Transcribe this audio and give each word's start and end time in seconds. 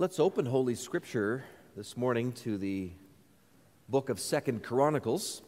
Let's 0.00 0.18
open 0.18 0.46
Holy 0.46 0.76
Scripture 0.76 1.44
this 1.76 1.94
morning 1.94 2.32
to 2.32 2.56
the 2.56 2.90
book 3.86 4.08
of 4.08 4.18
Second 4.18 4.62
Chronicles. 4.62 5.42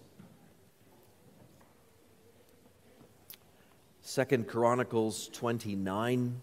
Second 4.02 4.48
Chronicles 4.48 5.30
29, 5.32 6.42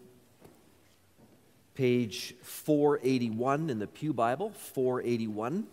page 1.76 2.34
481 2.42 3.70
in 3.70 3.78
the 3.78 3.86
Pew 3.86 4.12
Bible, 4.12 4.50
481. 4.74 5.68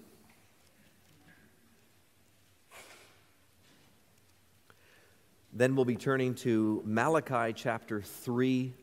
Then 5.55 5.75
we'll 5.75 5.87
be 5.87 5.97
turning 5.97 6.35
to 6.35 6.83
Malachi 6.85 7.55
chapter 7.55 8.03
3 8.03 8.75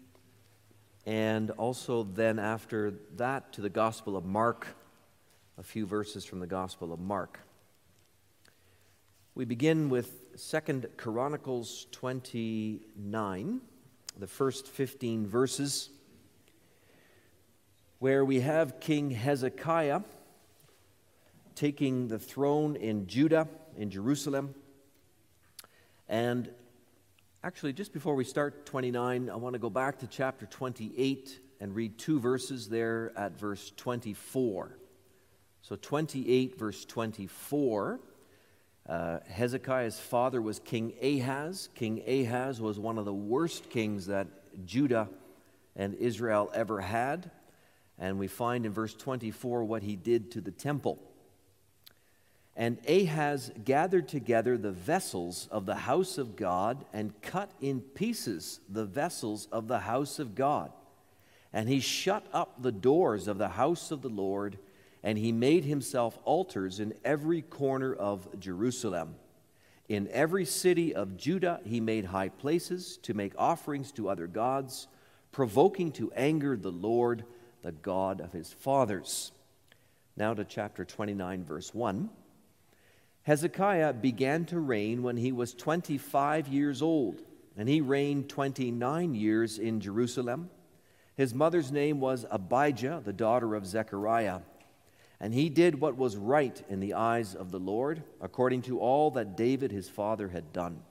and 1.06 1.52
also 1.52 2.04
then 2.04 2.40
after 2.40 2.94
that 3.18 3.54
to 3.54 3.62
the 3.62 3.70
Gospel 3.70 4.16
of 4.16 4.26
Mark, 4.26 4.68
a 5.58 5.64
few 5.64 5.86
verses 5.86 6.26
from 6.26 6.40
the 6.40 6.48
Gospel 6.48 6.94
of 6.94 7.00
Mark. 7.00 7.40
We 9.36 9.46
begin 9.46 9.90
with 9.90 10.22
Second 10.36 10.88
Chronicles 10.96 11.88
29, 11.92 13.62
the 14.18 14.28
first 14.28 14.68
15 14.68 15.28
verses, 15.28 15.90
where 18.00 18.24
we 18.24 18.40
have 18.40 18.80
King 18.80 19.12
Hezekiah 19.12 20.02
taking 21.56 22.08
the 22.08 22.20
throne 22.20 22.76
in 22.76 23.08
Judah, 23.08 23.48
in 23.78 23.90
Jerusalem. 23.90 24.56
And 26.08 26.50
Actually, 27.46 27.74
just 27.74 27.92
before 27.92 28.16
we 28.16 28.24
start 28.24 28.66
29, 28.66 29.30
I 29.30 29.36
want 29.36 29.52
to 29.52 29.60
go 29.60 29.70
back 29.70 30.00
to 30.00 30.08
chapter 30.08 30.46
28 30.46 31.42
and 31.60 31.76
read 31.76 31.98
two 31.98 32.18
verses 32.18 32.70
there 32.70 33.12
at 33.18 33.38
verse 33.38 33.74
24. 33.76 34.78
So, 35.62 35.76
28, 35.76 36.58
verse 36.58 36.86
24. 36.86 38.00
Uh, 38.88 39.20
Hezekiah's 39.28 40.00
father 40.00 40.42
was 40.42 40.60
King 40.60 40.94
Ahaz. 41.02 41.68
King 41.76 42.02
Ahaz 42.08 42.62
was 42.62 42.80
one 42.80 42.98
of 42.98 43.04
the 43.04 43.14
worst 43.14 43.70
kings 43.70 44.06
that 44.06 44.28
Judah 44.66 45.10
and 45.76 45.96
Israel 45.96 46.50
ever 46.54 46.80
had. 46.80 47.30
And 48.00 48.20
we 48.20 48.30
find 48.30 48.66
in 48.66 48.72
verse 48.72 48.94
24 48.94 49.66
what 49.66 49.84
he 49.84 49.98
did 49.98 50.32
to 50.32 50.40
the 50.40 50.52
temple. 50.52 50.98
And 52.56 52.78
Ahaz 52.88 53.52
gathered 53.64 54.08
together 54.08 54.58
the 54.58 54.72
vessels 54.72 55.48
of 55.50 55.66
the 55.66 55.76
house 55.76 56.18
of 56.20 56.36
God 56.36 56.86
and 56.94 57.20
cut 57.22 57.52
in 57.60 57.82
pieces 57.82 58.60
the 58.70 58.86
vessels 58.86 59.48
of 59.52 59.68
the 59.68 59.80
house 59.80 60.20
of 60.20 60.36
God. 60.36 60.72
And 61.52 61.68
he 61.68 61.80
shut 61.80 62.26
up 62.32 62.62
the 62.62 62.72
doors 62.72 63.28
of 63.28 63.38
the 63.38 63.50
house 63.50 63.92
of 63.92 64.02
the 64.02 64.10
Lord, 64.10 64.60
and 65.02 65.18
he 65.18 65.32
made 65.32 65.66
himself 65.66 66.18
altars 66.26 66.80
in 66.80 66.94
every 67.04 67.42
corner 67.42 67.94
of 67.94 68.40
Jerusalem. 68.40 69.16
In 69.90 70.08
every 70.12 70.46
city 70.46 70.94
of 70.94 71.18
Judah, 71.18 71.60
he 71.66 71.80
made 71.80 72.06
high 72.06 72.30
places 72.30 72.98
to 73.04 73.14
make 73.14 73.34
offerings 73.38 73.92
to 73.94 74.10
other 74.10 74.28
gods, 74.28 74.88
provoking 75.32 75.92
to 75.94 76.12
anger 76.14 76.56
the 76.56 76.72
Lord, 76.72 77.26
the 77.64 77.72
God 77.72 78.22
of 78.22 78.32
his 78.32 78.54
fathers. 78.54 79.32
Now 80.16 80.36
to 80.36 80.46
chapter 80.46 80.86
29, 80.86 81.44
verse 81.44 81.74
1. 81.74 82.10
Hezekiah 83.24 83.94
began 83.94 84.46
to 84.46 84.60
reign 84.60 85.02
when 85.02 85.16
he 85.16 85.32
was 85.32 85.54
25 85.54 86.50
years 86.50 86.82
old, 86.82 87.22
and 87.58 87.70
he 87.70 87.80
reigned 87.80 88.30
29 88.30 89.16
years 89.16 89.60
in 89.60 89.80
Jerusalem. 89.80 90.50
His 91.16 91.34
mother's 91.34 91.72
name 91.72 92.02
was 92.02 92.26
Abijah, 92.30 93.02
the 93.06 93.14
daughter 93.14 93.56
of 93.56 93.66
Zechariah. 93.66 94.40
And 95.22 95.34
he 95.34 95.48
did 95.48 95.80
what 95.80 95.96
was 95.96 96.18
right 96.18 96.62
in 96.68 96.82
the 96.82 96.96
eyes 96.96 97.34
of 97.34 97.52
the 97.52 97.60
Lord, 97.60 98.04
according 98.20 98.64
to 98.64 98.80
all 98.80 99.12
that 99.12 99.38
David 99.38 99.72
his 99.72 99.88
father 99.88 100.28
had 100.28 100.52
done. 100.52 100.82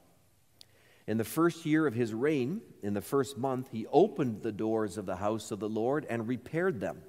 In 1.07 1.19
the 1.19 1.25
first 1.25 1.67
year 1.67 1.87
of 1.87 1.95
his 1.95 2.15
reign, 2.15 2.63
in 2.83 2.95
the 2.95 3.03
first 3.03 3.37
month, 3.37 3.69
he 3.73 3.87
opened 3.93 4.43
the 4.43 4.53
doors 4.53 4.97
of 4.97 5.05
the 5.05 5.17
house 5.17 5.51
of 5.51 5.61
the 5.61 5.69
Lord 5.69 6.07
and 6.09 6.27
repaired 6.27 6.81
them 6.81 7.03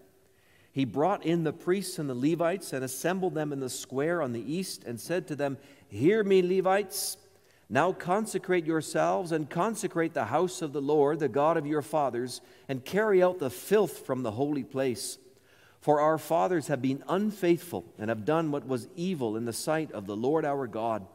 he 0.74 0.86
brought 0.86 1.24
in 1.24 1.44
the 1.44 1.54
priests 1.54 2.00
and 2.00 2.10
the 2.10 2.16
Levites 2.16 2.74
and 2.74 2.84
assembled 2.84 3.36
them 3.36 3.54
in 3.54 3.60
the 3.60 3.70
square 3.70 4.24
on 4.24 4.34
the 4.34 4.54
east 4.54 4.84
and 4.84 5.00
said 5.00 5.28
to 5.28 5.36
them, 5.36 5.60
Hear 5.88 6.24
me, 6.24 6.42
Levites. 6.42 7.16
Now 7.70 7.92
consecrate 7.92 8.66
yourselves 8.66 9.32
and 9.32 9.48
consecrate 9.48 10.16
the 10.16 10.26
house 10.26 10.64
of 10.64 10.74
the 10.74 10.82
Lord, 10.82 11.20
the 11.20 11.30
God 11.30 11.58
of 11.58 11.68
your 11.68 11.84
fathers, 11.84 12.42
and 12.68 12.84
carry 12.84 13.22
out 13.22 13.38
the 13.38 13.52
filth 13.52 14.00
from 14.00 14.24
the 14.24 14.32
holy 14.32 14.64
place. 14.64 15.20
For 15.80 16.00
our 16.02 16.18
fathers 16.18 16.68
have 16.68 16.82
been 16.82 17.04
unfaithful 17.08 17.86
and 18.00 18.10
have 18.10 18.26
done 18.26 18.50
what 18.50 18.68
was 18.68 18.88
evil 18.96 19.38
in 19.38 19.46
the 19.46 19.54
sight 19.54 19.92
of 19.92 20.08
the 20.08 20.16
Lord 20.16 20.44
our 20.44 20.66
God. 20.66 21.06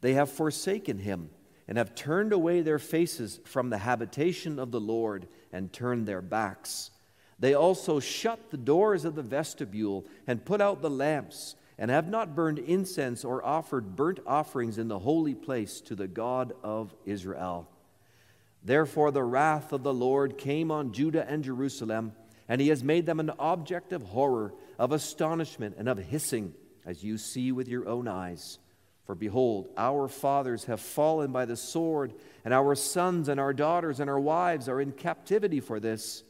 They 0.00 0.14
have 0.14 0.30
forsaken 0.30 0.98
him 0.98 1.28
and 1.66 1.76
have 1.76 1.94
turned 1.94 2.32
away 2.32 2.62
their 2.62 2.78
faces 2.78 3.38
from 3.44 3.68
the 3.68 3.78
habitation 3.78 4.58
of 4.58 4.70
the 4.70 4.80
Lord 4.80 5.28
and 5.52 5.70
turned 5.70 6.06
their 6.06 6.22
backs. 6.22 6.90
They 7.38 7.54
also 7.54 8.00
shut 8.00 8.50
the 8.50 8.56
doors 8.56 9.04
of 9.04 9.14
the 9.14 9.22
vestibule 9.22 10.04
and 10.26 10.44
put 10.44 10.60
out 10.60 10.82
the 10.82 10.90
lamps, 10.90 11.54
and 11.78 11.90
have 11.90 12.08
not 12.08 12.34
burned 12.34 12.58
incense 12.58 13.24
or 13.24 13.44
offered 13.44 13.94
burnt 13.94 14.18
offerings 14.26 14.78
in 14.78 14.88
the 14.88 14.98
holy 14.98 15.34
place 15.34 15.80
to 15.82 15.94
the 15.94 16.08
God 16.08 16.52
of 16.64 16.92
Israel. 17.06 17.68
Therefore, 18.64 19.12
the 19.12 19.22
wrath 19.22 19.72
of 19.72 19.84
the 19.84 19.94
Lord 19.94 20.36
came 20.36 20.72
on 20.72 20.92
Judah 20.92 21.24
and 21.28 21.44
Jerusalem, 21.44 22.12
and 22.48 22.60
he 22.60 22.68
has 22.68 22.82
made 22.82 23.06
them 23.06 23.20
an 23.20 23.30
object 23.38 23.92
of 23.92 24.02
horror, 24.02 24.52
of 24.78 24.90
astonishment, 24.90 25.76
and 25.78 25.88
of 25.88 25.98
hissing, 25.98 26.54
as 26.84 27.04
you 27.04 27.16
see 27.16 27.52
with 27.52 27.68
your 27.68 27.88
own 27.88 28.08
eyes. 28.08 28.58
For 29.04 29.14
behold, 29.14 29.68
our 29.76 30.08
fathers 30.08 30.64
have 30.64 30.80
fallen 30.80 31.30
by 31.30 31.44
the 31.44 31.56
sword, 31.56 32.12
and 32.44 32.52
our 32.52 32.74
sons 32.74 33.28
and 33.28 33.38
our 33.38 33.52
daughters 33.52 34.00
and 34.00 34.10
our 34.10 34.18
wives 34.18 34.68
are 34.68 34.80
in 34.80 34.92
captivity 34.92 35.60
for 35.60 35.78
this. 35.78 36.24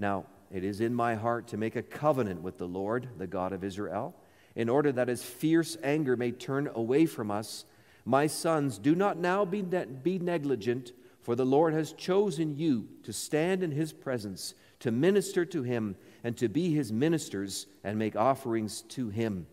Now, 0.00 0.24
it 0.50 0.64
is 0.64 0.80
in 0.80 0.94
my 0.94 1.14
heart 1.14 1.48
to 1.48 1.58
make 1.58 1.76
a 1.76 1.82
covenant 1.82 2.40
with 2.40 2.56
the 2.56 2.66
Lord, 2.66 3.08
the 3.18 3.26
God 3.26 3.52
of 3.52 3.62
Israel, 3.62 4.16
in 4.56 4.70
order 4.70 4.90
that 4.90 5.08
his 5.08 5.22
fierce 5.22 5.76
anger 5.84 6.16
may 6.16 6.32
turn 6.32 6.70
away 6.74 7.04
from 7.04 7.30
us. 7.30 7.66
My 8.06 8.26
sons, 8.26 8.78
do 8.78 8.94
not 8.94 9.18
now 9.18 9.44
be, 9.44 9.60
ne- 9.60 9.84
be 9.84 10.18
negligent, 10.18 10.92
for 11.20 11.36
the 11.36 11.44
Lord 11.44 11.74
has 11.74 11.92
chosen 11.92 12.56
you 12.56 12.88
to 13.02 13.12
stand 13.12 13.62
in 13.62 13.72
his 13.72 13.92
presence, 13.92 14.54
to 14.80 14.90
minister 14.90 15.44
to 15.44 15.62
him, 15.62 15.96
and 16.24 16.34
to 16.38 16.48
be 16.48 16.72
his 16.72 16.90
ministers 16.90 17.66
and 17.84 17.98
make 17.98 18.16
offerings 18.16 18.80
to 18.82 19.10
him. 19.10 19.46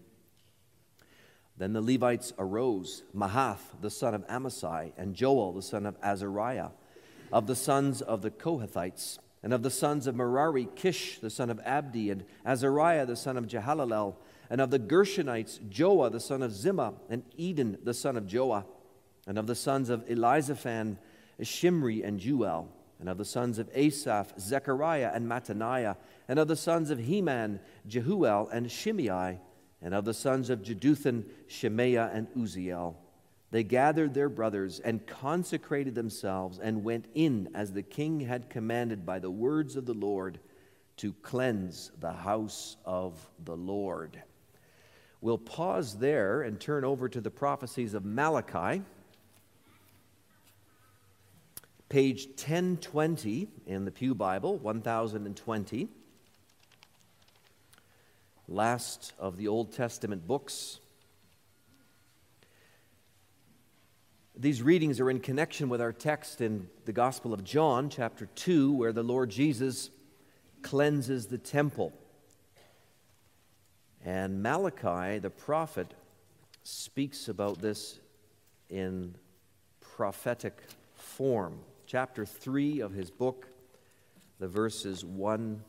Then 1.57 1.73
the 1.73 1.81
Levites 1.81 2.31
arose 2.39 3.03
Mahath, 3.13 3.81
the 3.81 3.89
son 3.89 4.13
of 4.13 4.25
Amasai, 4.27 4.93
and 4.97 5.13
Joel, 5.13 5.51
the 5.51 5.61
son 5.61 5.85
of 5.85 5.97
Azariah, 6.01 6.69
of 7.33 7.47
the 7.47 7.55
sons 7.55 8.01
of 8.01 8.21
the 8.21 8.31
Kohathites 8.31 9.19
and 9.43 9.53
of 9.53 9.63
the 9.63 9.69
sons 9.69 10.07
of 10.07 10.15
Merari, 10.15 10.67
Kish 10.75 11.19
the 11.19 11.29
son 11.29 11.49
of 11.49 11.59
Abdi, 11.63 12.09
and 12.09 12.23
Azariah 12.45 13.05
the 13.05 13.15
son 13.15 13.37
of 13.37 13.47
Jehallelel, 13.47 14.15
and 14.49 14.61
of 14.61 14.71
the 14.71 14.79
Gershonites, 14.79 15.59
Joah 15.69 16.11
the 16.11 16.19
son 16.19 16.41
of 16.41 16.51
Zimmah, 16.51 16.95
and 17.09 17.23
Eden 17.35 17.77
the 17.83 17.93
son 17.93 18.17
of 18.17 18.25
Joah, 18.25 18.65
and 19.27 19.37
of 19.37 19.47
the 19.47 19.55
sons 19.55 19.89
of 19.89 20.05
Elizaphan, 20.07 20.97
Shimri 21.41 22.03
and 22.03 22.19
Jeuel, 22.19 22.67
and 22.99 23.09
of 23.09 23.17
the 23.17 23.25
sons 23.25 23.59
of 23.59 23.69
Asaph, 23.73 24.39
Zechariah 24.39 25.11
and 25.13 25.27
Mattaniah, 25.27 25.97
and 26.27 26.39
of 26.39 26.47
the 26.47 26.55
sons 26.55 26.89
of 26.89 26.99
Heman, 26.99 27.59
Jehuel 27.87 28.49
and 28.49 28.71
Shimei, 28.71 29.39
and 29.81 29.93
of 29.93 30.05
the 30.05 30.13
sons 30.13 30.49
of 30.49 30.63
Jeduthun, 30.63 31.25
Shemaiah 31.47 32.09
and 32.13 32.27
Uzziel. 32.33 32.95
They 33.49 33.63
gathered 33.63 34.13
their 34.13 34.29
brothers 34.29 34.79
and 34.79 35.07
consecrated 35.07 35.95
themselves 35.95 36.59
and 36.59 36.83
went 36.83 37.05
in 37.13 37.49
as 37.53 37.71
the 37.71 37.83
king 37.83 38.19
had 38.19 38.49
commanded 38.49 39.05
by 39.05 39.19
the 39.19 39.31
words 39.31 39.75
of 39.75 39.85
the 39.85 39.93
Lord 39.93 40.39
to 40.97 41.13
cleanse 41.21 41.91
the 41.99 42.11
house 42.11 42.75
of 42.83 43.29
the 43.45 43.55
Lord. 43.55 44.21
We'll 45.21 45.37
pause 45.37 45.97
there 45.97 46.41
and 46.41 46.59
turn 46.59 46.83
over 46.83 47.07
to 47.07 47.21
the 47.21 47.31
prophecies 47.31 47.93
of 47.93 48.03
Malachi. 48.03 48.83
Page 51.89 52.27
1020 52.27 53.47
in 53.65 53.85
the 53.85 53.91
Pew 53.91 54.13
Bible, 54.13 54.57
1020. 54.57 55.87
Last 58.49 59.13
of 59.17 59.37
the 59.37 59.47
Old 59.47 59.71
Testament 59.71 60.27
books. 60.27 60.79
These 64.39 64.61
readings 64.61 64.99
are 64.99 65.09
in 65.09 65.19
connection 65.19 65.67
with 65.67 65.81
our 65.81 65.91
text 65.91 66.41
in 66.41 66.69
the 66.85 66.93
Gospel 66.93 67.33
of 67.33 67.43
John, 67.43 67.89
chapter 67.89 68.27
2, 68.35 68.71
where 68.71 68.93
the 68.93 69.01
Lord 69.01 69.31
Jesus 69.31 69.89
cleanses 70.61 71.25
the 71.25 71.39
temple. 71.39 71.91
And 74.05 74.43
Malachi, 74.43 75.17
the 75.17 75.31
prophet, 75.31 75.91
speaks 76.61 77.29
about 77.29 77.59
this 77.61 77.99
in 78.69 79.15
prophetic 79.81 80.61
form. 80.93 81.57
Chapter 81.87 82.23
3 82.23 82.81
of 82.81 82.93
his 82.93 83.09
book, 83.09 83.47
the 84.39 84.47
verses 84.47 85.03
1 85.03 85.63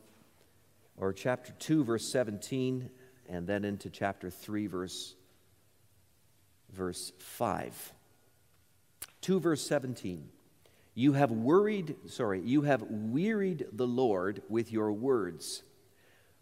or 0.95 1.11
chapter 1.11 1.53
2, 1.57 1.83
verse 1.83 2.11
17, 2.11 2.87
and 3.29 3.47
then 3.47 3.65
into 3.65 3.89
chapter 3.89 4.29
3, 4.29 4.67
verse, 4.67 5.15
verse 6.71 7.13
5. 7.17 7.93
2, 9.21 9.39
verse 9.39 9.65
17. 9.65 10.29
You 10.95 11.13
have 11.13 11.31
worried, 11.31 11.95
sorry, 12.07 12.41
you 12.41 12.63
have 12.63 12.83
wearied 12.89 13.67
the 13.71 13.87
Lord 13.87 14.41
with 14.49 14.71
your 14.71 14.91
words. 14.91 15.63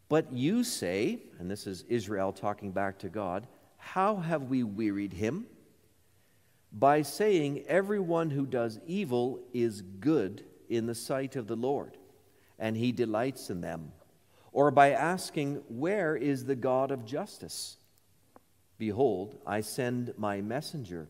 But 0.10 0.32
you 0.32 0.64
say, 0.64 1.20
and 1.38 1.52
this 1.52 1.68
is 1.68 1.84
Israel 1.90 2.32
talking 2.32 2.72
back 2.72 3.00
to 3.00 3.10
God, 3.10 3.48
how 3.78 4.18
have 4.18 4.44
we 4.44 4.64
wearied 4.64 5.14
him? 5.14 5.46
By 6.72 7.02
saying, 7.02 7.64
Everyone 7.68 8.30
who 8.30 8.46
does 8.46 8.80
evil 8.86 9.40
is 9.54 9.82
good 9.82 10.44
in 10.70 10.86
the 10.86 10.96
sight 10.96 11.36
of 11.36 11.48
the 11.48 11.56
Lord, 11.56 11.98
and 12.60 12.76
he 12.76 12.92
delights 12.92 13.50
in 13.50 13.62
them. 13.62 13.92
Or 14.52 14.72
by 14.72 14.92
asking, 14.92 15.64
Where 15.68 16.16
is 16.16 16.46
the 16.46 16.56
God 16.56 16.92
of 16.92 17.06
justice? 17.06 17.78
Behold, 18.78 19.38
I 19.46 19.62
send 19.62 20.14
my 20.18 20.42
messenger, 20.42 21.10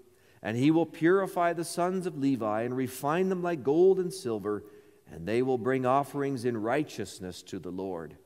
and 0.43 0.57
he 0.57 0.71
will 0.71 0.85
purify 0.85 1.53
the 1.53 1.63
sons 1.63 2.05
of 2.05 2.17
Levi 2.17 2.63
and 2.63 2.75
refine 2.75 3.29
them 3.29 3.43
like 3.43 3.63
gold 3.63 3.99
and 3.99 4.13
silver, 4.13 4.63
and 5.11 5.27
they 5.27 5.41
will 5.41 5.57
bring 5.57 5.85
offerings 5.85 6.45
in 6.45 6.57
righteousness 6.57 7.41
to 7.43 7.59
the 7.59 7.71
Lord. 7.71 8.17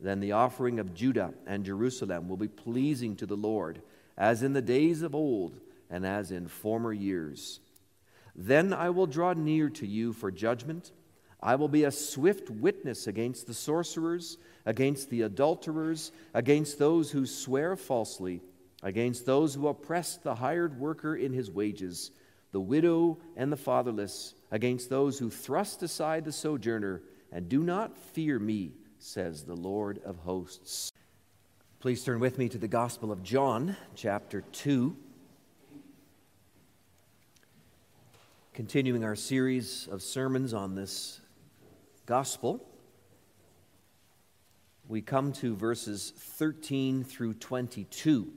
Then 0.00 0.20
the 0.20 0.32
offering 0.32 0.78
of 0.78 0.94
Judah 0.94 1.32
and 1.46 1.64
Jerusalem 1.64 2.28
will 2.28 2.36
be 2.36 2.48
pleasing 2.48 3.16
to 3.16 3.26
the 3.26 3.36
Lord, 3.36 3.82
as 4.16 4.42
in 4.42 4.52
the 4.52 4.62
days 4.62 5.02
of 5.02 5.14
old 5.14 5.58
and 5.90 6.06
as 6.06 6.30
in 6.30 6.48
former 6.48 6.92
years. 6.92 7.60
Then 8.36 8.72
I 8.72 8.90
will 8.90 9.06
draw 9.06 9.32
near 9.32 9.68
to 9.70 9.86
you 9.86 10.12
for 10.12 10.30
judgment. 10.30 10.92
I 11.40 11.54
will 11.54 11.68
be 11.68 11.84
a 11.84 11.90
swift 11.90 12.50
witness 12.50 13.06
against 13.06 13.46
the 13.46 13.54
sorcerers, 13.54 14.38
against 14.66 15.10
the 15.10 15.22
adulterers, 15.22 16.12
against 16.34 16.78
those 16.78 17.10
who 17.10 17.26
swear 17.26 17.74
falsely, 17.74 18.42
against 18.82 19.26
those 19.26 19.54
who 19.54 19.68
oppress 19.68 20.16
the 20.16 20.36
hired 20.36 20.78
worker 20.78 21.16
in 21.16 21.32
his 21.32 21.50
wages, 21.50 22.10
the 22.52 22.60
widow 22.60 23.18
and 23.36 23.52
the 23.52 23.56
fatherless, 23.56 24.34
against 24.50 24.88
those 24.88 25.18
who 25.18 25.30
thrust 25.30 25.82
aside 25.82 26.24
the 26.24 26.32
sojourner 26.32 27.02
and 27.32 27.48
do 27.48 27.62
not 27.62 27.96
fear 27.96 28.38
me 28.38 28.72
says 28.98 29.44
the 29.44 29.54
Lord 29.54 30.00
of 30.04 30.16
hosts. 30.18 30.90
Please 31.80 32.02
turn 32.02 32.18
with 32.18 32.38
me 32.38 32.48
to 32.48 32.58
the 32.58 32.68
Gospel 32.68 33.12
of 33.12 33.22
John, 33.22 33.76
chapter 33.94 34.40
2. 34.52 34.96
Continuing 38.52 39.04
our 39.04 39.14
series 39.14 39.88
of 39.90 40.02
sermons 40.02 40.52
on 40.52 40.74
this 40.74 41.20
Gospel, 42.06 42.66
we 44.88 45.00
come 45.00 45.32
to 45.34 45.54
verses 45.54 46.12
13 46.16 47.04
through 47.04 47.34
22. 47.34 48.32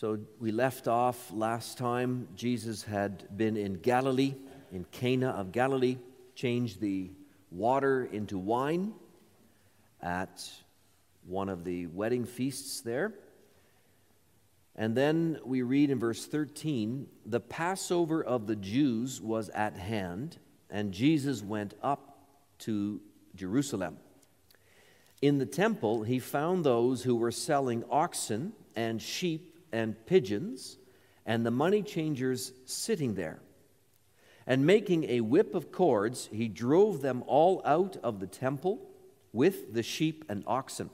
So 0.00 0.18
we 0.38 0.50
left 0.50 0.88
off 0.88 1.30
last 1.30 1.76
time. 1.76 2.28
Jesus 2.34 2.82
had 2.82 3.36
been 3.36 3.58
in 3.58 3.74
Galilee, 3.74 4.34
in 4.72 4.86
Cana 4.90 5.28
of 5.28 5.52
Galilee, 5.52 5.98
changed 6.34 6.80
the 6.80 7.10
water 7.50 8.08
into 8.10 8.38
wine 8.38 8.94
at 10.00 10.50
one 11.26 11.50
of 11.50 11.64
the 11.64 11.86
wedding 11.88 12.24
feasts 12.24 12.80
there. 12.80 13.12
And 14.74 14.96
then 14.96 15.38
we 15.44 15.60
read 15.60 15.90
in 15.90 15.98
verse 15.98 16.24
13 16.24 17.06
the 17.26 17.40
Passover 17.40 18.24
of 18.24 18.46
the 18.46 18.56
Jews 18.56 19.20
was 19.20 19.50
at 19.50 19.76
hand, 19.76 20.38
and 20.70 20.92
Jesus 20.92 21.42
went 21.42 21.74
up 21.82 22.24
to 22.60 23.02
Jerusalem. 23.34 23.98
In 25.20 25.36
the 25.36 25.44
temple, 25.44 26.04
he 26.04 26.20
found 26.20 26.64
those 26.64 27.02
who 27.02 27.16
were 27.16 27.30
selling 27.30 27.84
oxen 27.90 28.54
and 28.74 29.02
sheep 29.02 29.49
and 29.72 29.94
pigeons, 30.06 30.78
and 31.26 31.44
the 31.44 31.50
money 31.50 31.82
changers 31.82 32.52
sitting 32.64 33.14
there. 33.14 33.40
And 34.46 34.66
making 34.66 35.04
a 35.04 35.20
whip 35.20 35.54
of 35.54 35.70
cords, 35.70 36.28
he 36.32 36.48
drove 36.48 37.02
them 37.02 37.22
all 37.26 37.62
out 37.64 37.96
of 38.02 38.20
the 38.20 38.26
temple 38.26 38.80
with 39.32 39.74
the 39.74 39.82
sheep 39.82 40.24
and 40.28 40.42
oxen. 40.46 40.90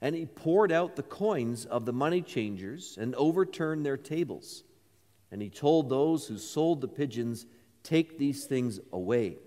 And 0.00 0.14
he 0.14 0.26
poured 0.26 0.70
out 0.70 0.96
the 0.96 1.02
coins 1.02 1.64
of 1.64 1.84
the 1.86 1.92
money 1.92 2.22
changers 2.22 2.98
and 3.00 3.14
overturned 3.14 3.84
their 3.86 3.96
tables. 3.96 4.64
And 5.30 5.42
he 5.42 5.50
told 5.50 5.88
those 5.88 6.26
who 6.26 6.38
sold 6.38 6.80
the 6.80 6.88
pigeons, 6.88 7.46
Take 7.82 8.18
these 8.18 8.44
things 8.44 8.80
away. 8.92 9.38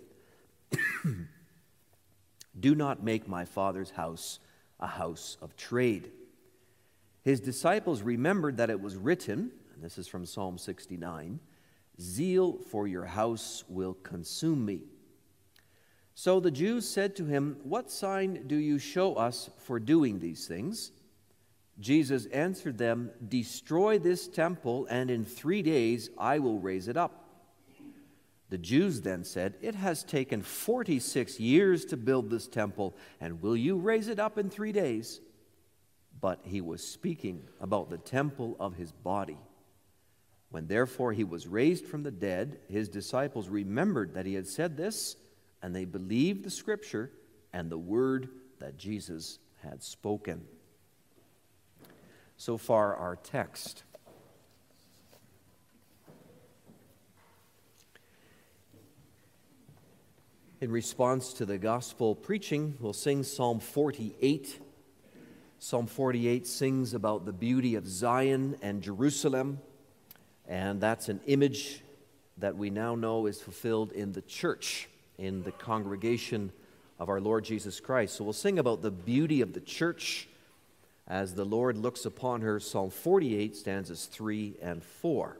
Do 2.59 2.75
not 2.75 3.03
make 3.03 3.27
my 3.27 3.45
father's 3.45 3.91
house 3.91 4.39
a 4.79 4.87
house 4.87 5.37
of 5.41 5.55
trade. 5.55 6.11
His 7.23 7.39
disciples 7.39 8.01
remembered 8.01 8.57
that 8.57 8.69
it 8.69 8.81
was 8.81 8.95
written, 8.95 9.51
and 9.73 9.83
this 9.83 9.97
is 9.97 10.07
from 10.07 10.25
Psalm 10.25 10.57
69 10.57 11.39
Zeal 11.99 12.57
for 12.69 12.87
your 12.87 13.05
house 13.05 13.63
will 13.69 13.93
consume 13.93 14.65
me. 14.65 14.81
So 16.15 16.39
the 16.39 16.51
Jews 16.51 16.87
said 16.87 17.15
to 17.17 17.25
him, 17.25 17.57
What 17.63 17.91
sign 17.91 18.47
do 18.47 18.55
you 18.55 18.79
show 18.79 19.15
us 19.15 19.49
for 19.59 19.79
doing 19.79 20.19
these 20.19 20.47
things? 20.47 20.91
Jesus 21.79 22.25
answered 22.27 22.77
them, 22.77 23.11
Destroy 23.27 23.99
this 23.99 24.27
temple, 24.27 24.87
and 24.89 25.11
in 25.11 25.25
three 25.25 25.61
days 25.61 26.09
I 26.17 26.39
will 26.39 26.59
raise 26.59 26.87
it 26.87 26.97
up. 26.97 27.27
The 28.49 28.57
Jews 28.57 29.01
then 29.01 29.23
said, 29.23 29.55
It 29.61 29.75
has 29.75 30.03
taken 30.03 30.41
46 30.41 31.39
years 31.39 31.85
to 31.85 31.97
build 31.97 32.29
this 32.29 32.47
temple, 32.47 32.95
and 33.19 33.41
will 33.41 33.55
you 33.55 33.77
raise 33.77 34.07
it 34.07 34.19
up 34.19 34.37
in 34.37 34.49
three 34.49 34.71
days? 34.71 35.21
But 36.21 36.41
he 36.43 36.61
was 36.61 36.83
speaking 36.87 37.47
about 37.59 37.89
the 37.89 37.97
temple 37.97 38.55
of 38.59 38.75
his 38.75 38.91
body. 38.91 39.39
When 40.51 40.67
therefore 40.67 41.13
he 41.13 41.23
was 41.23 41.47
raised 41.47 41.85
from 41.85 42.03
the 42.03 42.11
dead, 42.11 42.59
his 42.69 42.89
disciples 42.89 43.49
remembered 43.49 44.13
that 44.13 44.25
he 44.25 44.35
had 44.35 44.47
said 44.47 44.77
this, 44.77 45.15
and 45.63 45.75
they 45.75 45.85
believed 45.85 46.43
the 46.43 46.49
scripture 46.49 47.11
and 47.53 47.69
the 47.69 47.77
word 47.77 48.29
that 48.59 48.77
Jesus 48.77 49.39
had 49.63 49.81
spoken. 49.81 50.43
So 52.37 52.57
far, 52.57 52.95
our 52.95 53.15
text. 53.15 53.83
In 60.59 60.71
response 60.71 61.33
to 61.33 61.45
the 61.45 61.57
gospel 61.57 62.13
preaching, 62.13 62.75
we'll 62.79 62.93
sing 62.93 63.23
Psalm 63.23 63.59
48. 63.59 64.59
Psalm 65.63 65.85
48 65.85 66.47
sings 66.47 66.95
about 66.95 67.23
the 67.23 67.31
beauty 67.31 67.75
of 67.75 67.87
Zion 67.87 68.57
and 68.63 68.81
Jerusalem. 68.81 69.59
And 70.47 70.81
that's 70.81 71.07
an 71.07 71.19
image 71.27 71.83
that 72.39 72.57
we 72.57 72.71
now 72.71 72.95
know 72.95 73.27
is 73.27 73.39
fulfilled 73.39 73.91
in 73.91 74.11
the 74.11 74.23
church, 74.23 74.89
in 75.19 75.43
the 75.43 75.51
congregation 75.51 76.51
of 76.97 77.09
our 77.09 77.21
Lord 77.21 77.45
Jesus 77.45 77.79
Christ. 77.79 78.15
So 78.15 78.23
we'll 78.23 78.33
sing 78.33 78.57
about 78.57 78.81
the 78.81 78.89
beauty 78.89 79.41
of 79.41 79.53
the 79.53 79.59
church 79.59 80.27
as 81.07 81.35
the 81.35 81.45
Lord 81.45 81.77
looks 81.77 82.05
upon 82.05 82.41
her. 82.41 82.59
Psalm 82.59 82.89
48, 82.89 83.55
stanzas 83.55 84.07
3 84.07 84.55
and 84.63 84.83
4. 84.83 85.37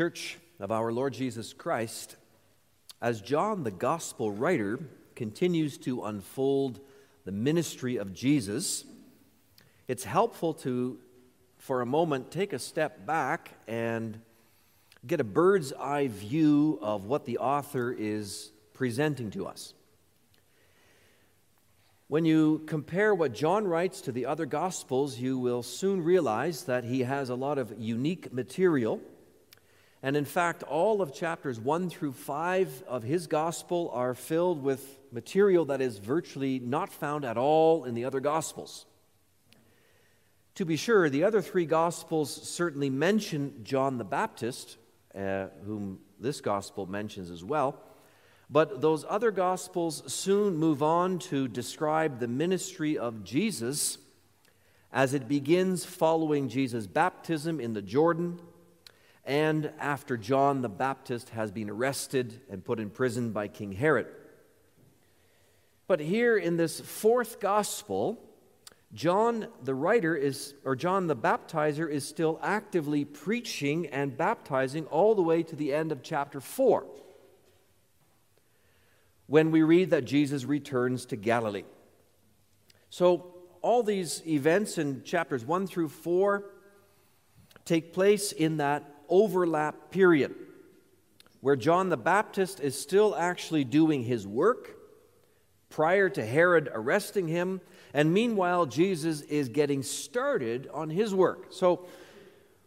Church 0.00 0.38
of 0.58 0.72
our 0.72 0.90
Lord 0.90 1.12
Jesus 1.12 1.52
Christ, 1.52 2.16
as 3.02 3.20
John, 3.20 3.64
the 3.64 3.70
gospel 3.70 4.32
writer, 4.32 4.78
continues 5.14 5.76
to 5.76 6.04
unfold 6.04 6.80
the 7.26 7.32
ministry 7.32 7.98
of 7.98 8.14
Jesus, 8.14 8.86
it's 9.88 10.04
helpful 10.04 10.54
to, 10.54 10.98
for 11.58 11.82
a 11.82 11.86
moment, 11.86 12.30
take 12.30 12.54
a 12.54 12.58
step 12.58 13.04
back 13.04 13.50
and 13.68 14.18
get 15.06 15.20
a 15.20 15.24
bird's 15.24 15.74
eye 15.74 16.08
view 16.08 16.78
of 16.80 17.04
what 17.04 17.26
the 17.26 17.36
author 17.36 17.92
is 17.92 18.52
presenting 18.72 19.30
to 19.32 19.46
us. 19.46 19.74
When 22.08 22.24
you 22.24 22.62
compare 22.64 23.14
what 23.14 23.34
John 23.34 23.68
writes 23.68 24.00
to 24.00 24.12
the 24.12 24.24
other 24.24 24.46
Gospels, 24.46 25.18
you 25.18 25.36
will 25.36 25.62
soon 25.62 26.02
realize 26.02 26.64
that 26.64 26.84
he 26.84 27.00
has 27.00 27.28
a 27.28 27.34
lot 27.34 27.58
of 27.58 27.74
unique 27.78 28.32
material. 28.32 29.02
And 30.02 30.16
in 30.16 30.24
fact, 30.24 30.62
all 30.62 31.02
of 31.02 31.12
chapters 31.12 31.60
1 31.60 31.90
through 31.90 32.12
5 32.12 32.84
of 32.88 33.02
his 33.02 33.26
Gospel 33.26 33.90
are 33.92 34.14
filled 34.14 34.62
with 34.62 34.98
material 35.12 35.66
that 35.66 35.82
is 35.82 35.98
virtually 35.98 36.58
not 36.58 36.90
found 36.90 37.24
at 37.24 37.36
all 37.36 37.84
in 37.84 37.94
the 37.94 38.06
other 38.06 38.20
Gospels. 38.20 38.86
To 40.54 40.64
be 40.64 40.76
sure, 40.76 41.10
the 41.10 41.24
other 41.24 41.42
three 41.42 41.66
Gospels 41.66 42.30
certainly 42.48 42.88
mention 42.88 43.62
John 43.62 43.98
the 43.98 44.04
Baptist, 44.04 44.78
uh, 45.14 45.46
whom 45.66 46.00
this 46.18 46.40
Gospel 46.40 46.86
mentions 46.86 47.30
as 47.30 47.44
well. 47.44 47.78
But 48.48 48.80
those 48.80 49.04
other 49.08 49.30
Gospels 49.30 50.02
soon 50.12 50.56
move 50.56 50.82
on 50.82 51.18
to 51.20 51.46
describe 51.46 52.18
the 52.18 52.28
ministry 52.28 52.96
of 52.98 53.22
Jesus 53.22 53.98
as 54.92 55.14
it 55.14 55.28
begins 55.28 55.84
following 55.84 56.48
Jesus' 56.48 56.86
baptism 56.86 57.60
in 57.60 57.74
the 57.74 57.82
Jordan 57.82 58.40
and 59.30 59.70
after 59.78 60.16
John 60.16 60.60
the 60.60 60.68
Baptist 60.68 61.28
has 61.28 61.52
been 61.52 61.70
arrested 61.70 62.40
and 62.50 62.64
put 62.64 62.80
in 62.80 62.90
prison 62.90 63.30
by 63.30 63.46
King 63.46 63.70
Herod. 63.70 64.08
But 65.86 66.00
here 66.00 66.36
in 66.36 66.56
this 66.56 66.80
fourth 66.80 67.38
Gospel, 67.38 68.20
John 68.92 69.46
the 69.62 69.72
writer 69.72 70.16
is, 70.16 70.54
or 70.64 70.74
John 70.74 71.06
the 71.06 71.14
baptizer, 71.14 71.88
is 71.88 72.04
still 72.04 72.40
actively 72.42 73.04
preaching 73.04 73.86
and 73.86 74.16
baptizing 74.16 74.86
all 74.86 75.14
the 75.14 75.22
way 75.22 75.44
to 75.44 75.54
the 75.54 75.72
end 75.72 75.92
of 75.92 76.02
chapter 76.02 76.40
4 76.40 76.84
when 79.28 79.52
we 79.52 79.62
read 79.62 79.90
that 79.90 80.06
Jesus 80.06 80.44
returns 80.44 81.06
to 81.06 81.14
Galilee. 81.14 81.62
So, 82.88 83.32
all 83.62 83.84
these 83.84 84.26
events 84.26 84.76
in 84.76 85.04
chapters 85.04 85.44
1 85.44 85.68
through 85.68 85.90
4 85.90 86.46
take 87.64 87.92
place 87.92 88.32
in 88.32 88.56
that 88.56 88.89
overlap 89.10 89.90
period 89.90 90.34
where 91.40 91.56
John 91.56 91.88
the 91.88 91.96
Baptist 91.96 92.60
is 92.60 92.78
still 92.78 93.16
actually 93.16 93.64
doing 93.64 94.04
his 94.04 94.26
work 94.26 94.76
prior 95.70 96.08
to 96.10 96.24
Herod 96.24 96.68
arresting 96.72 97.28
him, 97.28 97.60
and 97.94 98.12
meanwhile, 98.12 98.66
Jesus 98.66 99.22
is 99.22 99.48
getting 99.48 99.82
started 99.82 100.68
on 100.72 100.90
his 100.90 101.14
work. 101.14 101.46
So, 101.50 101.86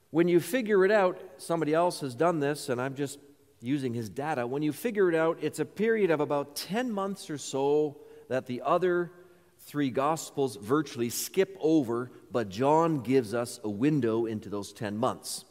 when 0.09 0.27
you 0.27 0.39
figure 0.39 0.85
it 0.85 0.91
out, 0.91 1.19
somebody 1.37 1.73
else 1.73 2.01
has 2.01 2.13
done 2.13 2.39
this, 2.39 2.69
and 2.69 2.79
I'm 2.79 2.95
just 2.95 3.19
using 3.61 3.93
his 3.93 4.09
data, 4.09 4.45
when 4.45 4.61
you 4.61 4.71
figure 4.71 5.09
it 5.09 5.15
out, 5.15 5.39
it's 5.41 5.59
a 5.59 5.65
period 5.65 6.11
of 6.11 6.19
about 6.19 6.55
10 6.55 6.91
months 6.91 7.29
or 7.29 7.37
so 7.37 7.97
that 8.29 8.45
the 8.45 8.61
other 8.61 9.11
three 9.59 9.89
Gospels 9.89 10.57
virtually 10.57 11.09
skip 11.09 11.57
over, 11.59 12.11
but 12.31 12.49
John 12.49 12.99
gives 12.99 13.33
us 13.33 13.59
a 13.63 13.69
window 13.69 14.25
into 14.25 14.49
those 14.49 14.73
10 14.73 14.97
months. 14.97 15.45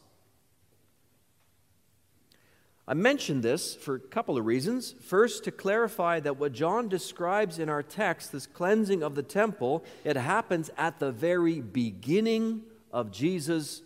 I 2.87 2.95
mentioned 2.95 3.45
this 3.45 3.77
for 3.77 3.95
a 3.95 4.01
couple 4.01 4.37
of 4.37 4.45
reasons. 4.45 4.95
First, 5.01 5.45
to 5.45 5.53
clarify 5.53 6.19
that 6.21 6.39
what 6.39 6.53
John 6.53 6.89
describes 6.89 7.59
in 7.61 7.69
our 7.69 7.83
text, 7.83 8.33
this 8.33 8.47
cleansing 8.47 9.03
of 9.03 9.15
the 9.15 9.23
temple, 9.23 9.85
it 10.05 10.17
happens 10.17 10.69
at 10.77 10.99
the 10.99 11.12
very 11.12 11.61
beginning 11.61 12.62
of 12.93 13.12
Jesus' 13.12 13.83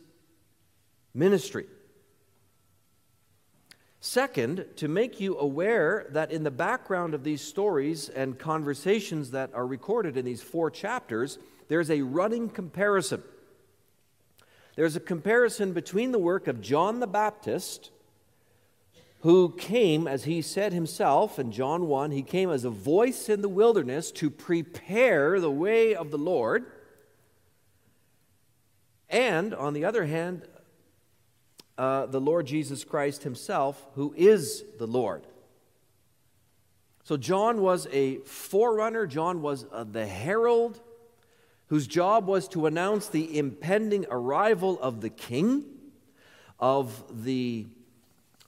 ministry. 1.13 1.67
Second, 4.01 4.65
to 4.77 4.89
make 4.89 5.21
you 5.21 5.37
aware 5.39 6.07
that 6.11 6.31
in 6.31 6.43
the 6.45 6.51
background 6.51 7.13
of 7.13 7.25
these 7.25 7.43
stories 7.43 8.09
and 8.09 8.39
conversations 8.39 9.33
that 9.33 9.53
are 9.53 9.67
recorded 9.67 10.17
in 10.17 10.25
these 10.25 10.43
four 10.43 10.71
chapters, 10.71 11.39
there's 11.69 11.91
a 11.91 12.03
running 12.03 12.49
comparison. 12.49 13.23
There's 14.75 14.97
a 14.97 15.01
comparison 15.01 15.73
between 15.73 16.13
the 16.13 16.19
work 16.19 16.47
of 16.47 16.61
John 16.61 17.01
the 17.01 17.07
Baptist, 17.07 17.91
who 19.27 19.49
came, 19.49 20.07
as 20.07 20.23
he 20.23 20.41
said 20.41 20.73
himself 20.73 21.37
in 21.37 21.51
John 21.51 21.89
1, 21.89 22.13
he 22.13 22.23
came 22.23 22.49
as 22.49 22.65
a 22.65 22.71
voice 22.71 23.29
in 23.29 23.43
the 23.43 23.49
wilderness 23.49 24.13
to 24.13 24.31
prepare 24.31 25.41
the 25.41 25.51
way 25.51 25.97
of 25.97 26.13
the 26.13 26.17
Lord. 26.17 26.67
And 29.11 29.53
on 29.53 29.73
the 29.73 29.85
other 29.85 30.05
hand, 30.05 30.47
uh, 31.77 32.07
the 32.07 32.21
Lord 32.21 32.47
Jesus 32.47 32.85
Christ 32.85 33.25
himself, 33.25 33.85
who 33.97 34.15
is 34.17 34.63
the 34.79 34.87
Lord. 34.87 35.27
So 37.03 37.17
John 37.17 37.61
was 37.61 37.89
a 37.91 38.19
forerunner, 38.19 39.09
John 39.09 39.43
was 39.43 39.67
uh, 39.73 39.83
the 39.83 40.07
herald 40.07 40.79
whose 41.67 41.89
job 41.89 42.29
was 42.29 42.47
to 42.51 42.67
announce 42.67 43.09
the 43.09 43.37
impending 43.37 44.07
arrival 44.09 44.79
of 44.81 45.01
the 45.01 45.11
king, 45.11 45.65
of 46.61 47.25
the 47.25 47.67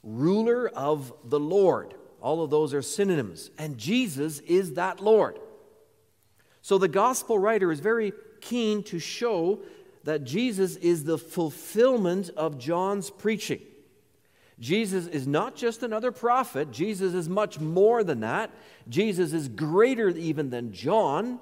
ruler 0.03 0.69
of 0.69 1.13
the 1.25 1.41
Lord. 1.41 1.95
All 2.21 2.43
of 2.43 2.51
those 2.51 2.75
are 2.75 2.83
synonyms. 2.83 3.51
And 3.59 3.79
Jesus 3.79 4.41
is 4.41 4.75
that 4.75 5.01
Lord. 5.01 5.39
So 6.63 6.79
the 6.79 6.89
gospel 6.89 7.39
writer 7.39 7.71
is 7.73 7.81
very 7.81 8.13
keen 8.41 8.83
to 8.85 8.99
show 8.99 9.61
that 10.05 10.25
Jesus 10.25 10.77
is 10.77 11.05
the 11.05 11.19
fulfillment 11.19 12.31
of 12.37 12.59
John's 12.59 13.11
preaching. 13.11 13.61
Jesus 14.61 15.07
is 15.07 15.27
not 15.27 15.55
just 15.55 15.83
another 15.83 16.11
prophet, 16.11 16.73
Jesus 16.73 17.15
is 17.15 17.29
much 17.29 17.61
more 17.61 18.03
than 18.03 18.21
that. 18.21 18.51
Jesus 18.89 19.33
is 19.33 19.49
greater 19.49 20.09
even 20.09 20.51
than 20.51 20.73
John. 20.73 21.39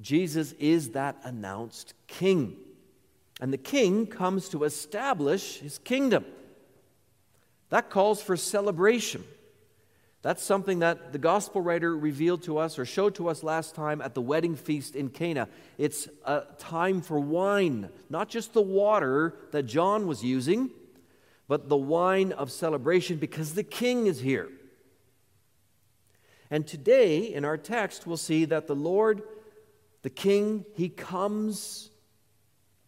Jesus 0.00 0.52
is 0.52 0.90
that 0.90 1.16
announced 1.24 1.92
king. 2.06 2.56
And 3.40 3.52
the 3.52 3.58
king 3.58 4.06
comes 4.06 4.48
to 4.50 4.64
establish 4.64 5.58
his 5.58 5.78
kingdom. 5.78 6.24
That 7.72 7.88
calls 7.88 8.20
for 8.20 8.36
celebration. 8.36 9.24
That's 10.20 10.42
something 10.42 10.80
that 10.80 11.12
the 11.12 11.18
gospel 11.18 11.62
writer 11.62 11.96
revealed 11.96 12.42
to 12.42 12.58
us 12.58 12.78
or 12.78 12.84
showed 12.84 13.14
to 13.14 13.30
us 13.30 13.42
last 13.42 13.74
time 13.74 14.02
at 14.02 14.12
the 14.12 14.20
wedding 14.20 14.56
feast 14.56 14.94
in 14.94 15.08
Cana. 15.08 15.48
It's 15.78 16.06
a 16.26 16.42
time 16.58 17.00
for 17.00 17.18
wine, 17.18 17.88
not 18.10 18.28
just 18.28 18.52
the 18.52 18.60
water 18.60 19.34
that 19.52 19.62
John 19.62 20.06
was 20.06 20.22
using, 20.22 20.68
but 21.48 21.70
the 21.70 21.76
wine 21.78 22.32
of 22.32 22.52
celebration 22.52 23.16
because 23.16 23.54
the 23.54 23.64
king 23.64 24.06
is 24.06 24.20
here. 24.20 24.50
And 26.50 26.66
today 26.66 27.32
in 27.32 27.46
our 27.46 27.56
text, 27.56 28.06
we'll 28.06 28.18
see 28.18 28.44
that 28.44 28.66
the 28.66 28.76
Lord, 28.76 29.22
the 30.02 30.10
king, 30.10 30.66
he 30.74 30.90
comes 30.90 31.88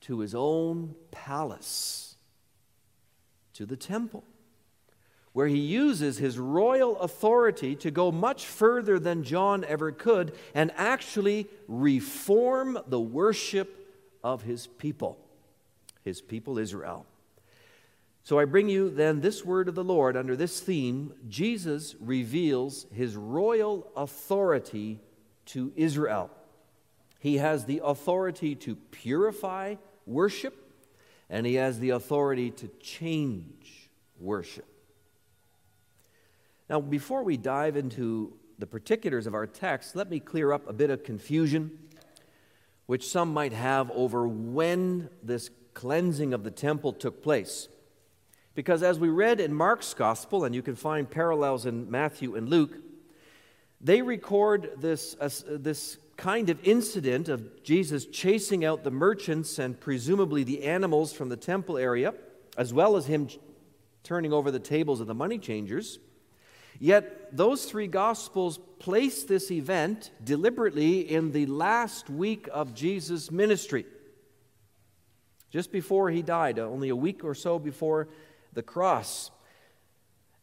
to 0.03 0.19
his 0.19 0.35
own 0.35 0.95
palace, 1.11 2.17
to 3.55 3.65
the 3.65 3.79
temple 3.79 4.25
where 5.35 5.49
he 5.49 5.59
uses 5.59 6.17
his 6.17 6.39
royal 6.39 6.97
authority 7.01 7.75
to 7.75 7.91
go 7.91 8.13
much 8.13 8.47
further 8.47 9.01
than 9.01 9.25
John 9.25 9.65
ever 9.65 9.91
could 9.91 10.33
and 10.55 10.71
actually 10.77 11.49
reform 11.67 12.79
the 12.87 13.01
worship 13.01 13.93
of 14.23 14.43
his 14.43 14.69
people, 14.69 15.19
his 16.05 16.21
people 16.21 16.57
Israel. 16.57 17.05
So 18.23 18.39
I 18.39 18.45
bring 18.45 18.69
you 18.69 18.89
then 18.89 19.21
this 19.21 19.45
word 19.45 19.69
of 19.69 19.75
the 19.75 19.83
Lord 19.83 20.17
under 20.17 20.37
this 20.37 20.61
theme 20.61 21.13
Jesus 21.29 21.97
reveals 22.01 22.87
his 22.95 23.17
royal 23.17 23.91
authority 23.97 25.01
to 25.47 25.73
Israel. 25.75 26.31
He 27.19 27.39
has 27.39 27.65
the 27.65 27.81
authority 27.85 28.55
to 28.55 28.77
purify 28.77 29.75
worship, 30.07 30.55
and 31.29 31.45
he 31.45 31.55
has 31.55 31.81
the 31.81 31.91
authority 31.91 32.53
to 32.53 32.69
change 32.81 33.91
worship. 34.21 34.67
Now, 36.69 36.81
before 36.81 37.23
we 37.23 37.37
dive 37.37 37.77
into 37.77 38.33
the 38.59 38.67
particulars 38.67 39.27
of 39.27 39.35
our 39.35 39.47
text, 39.47 39.97
let 39.97 40.09
me 40.09 40.21
clear 40.21 40.53
up 40.53 40.69
a 40.69 40.73
bit 40.73 40.91
of 40.91 41.05
confusion 41.05 41.79
which 42.87 43.09
some 43.09 43.33
might 43.33 43.53
have 43.53 43.91
over 43.93 44.29
when 44.29 45.09
this 45.23 45.51
cleansing 45.73 46.35
of 46.35 46.45
the 46.45 46.51
temple 46.51 46.93
took 46.93 47.23
place. 47.23 47.69
Because 48.55 48.83
as 48.83 48.99
we 48.99 49.09
read 49.09 49.41
in 49.41 49.53
Mark's 49.53 49.95
gospel, 49.95 50.45
and 50.45 50.55
you 50.55 50.63
can 50.63 50.77
find 50.77 51.11
parallels 51.11 51.67
in 51.67 51.91
Matthew 51.91 52.37
and 52.37 52.49
Luke, 52.49 52.77
they 53.81 54.01
record 54.03 54.71
this, 54.79 55.17
uh, 55.21 55.29
this 55.47 55.99
kind 56.17 56.49
of 56.49 56.59
incident 56.63 57.29
of 57.29 57.63
Jesus 57.65 58.07
chasing 58.07 58.65
out 58.65 58.85
the 58.85 58.91
merchants 58.91 59.59
and 59.59 59.79
presumably 59.79 60.45
the 60.45 60.63
animals 60.63 61.13
from 61.13 61.29
the 61.29 61.37
temple 61.37 61.77
area, 61.77 62.15
as 62.57 62.73
well 62.73 62.97
as 62.97 63.07
him 63.07 63.29
turning 64.05 64.33
over 64.33 64.51
the 64.51 64.61
tables 64.61 65.01
of 65.01 65.07
the 65.07 65.15
money 65.15 65.39
changers. 65.39 65.99
Yet 66.79 67.37
those 67.37 67.65
three 67.65 67.87
Gospels 67.87 68.59
place 68.79 69.25
this 69.25 69.51
event 69.51 70.11
deliberately 70.23 71.01
in 71.01 71.33
the 71.33 71.47
last 71.47 72.11
week 72.11 72.49
of 72.53 72.75
Jesus' 72.75 73.31
ministry, 73.31 73.87
just 75.51 75.73
before 75.73 76.11
he 76.11 76.23
died, 76.23 76.59
uh, 76.59 76.63
only 76.63 76.89
a 76.89 76.97
week 76.97 77.25
or 77.25 77.35
so 77.35 77.59
before 77.59 78.09
the 78.53 78.63
cross. 78.63 79.31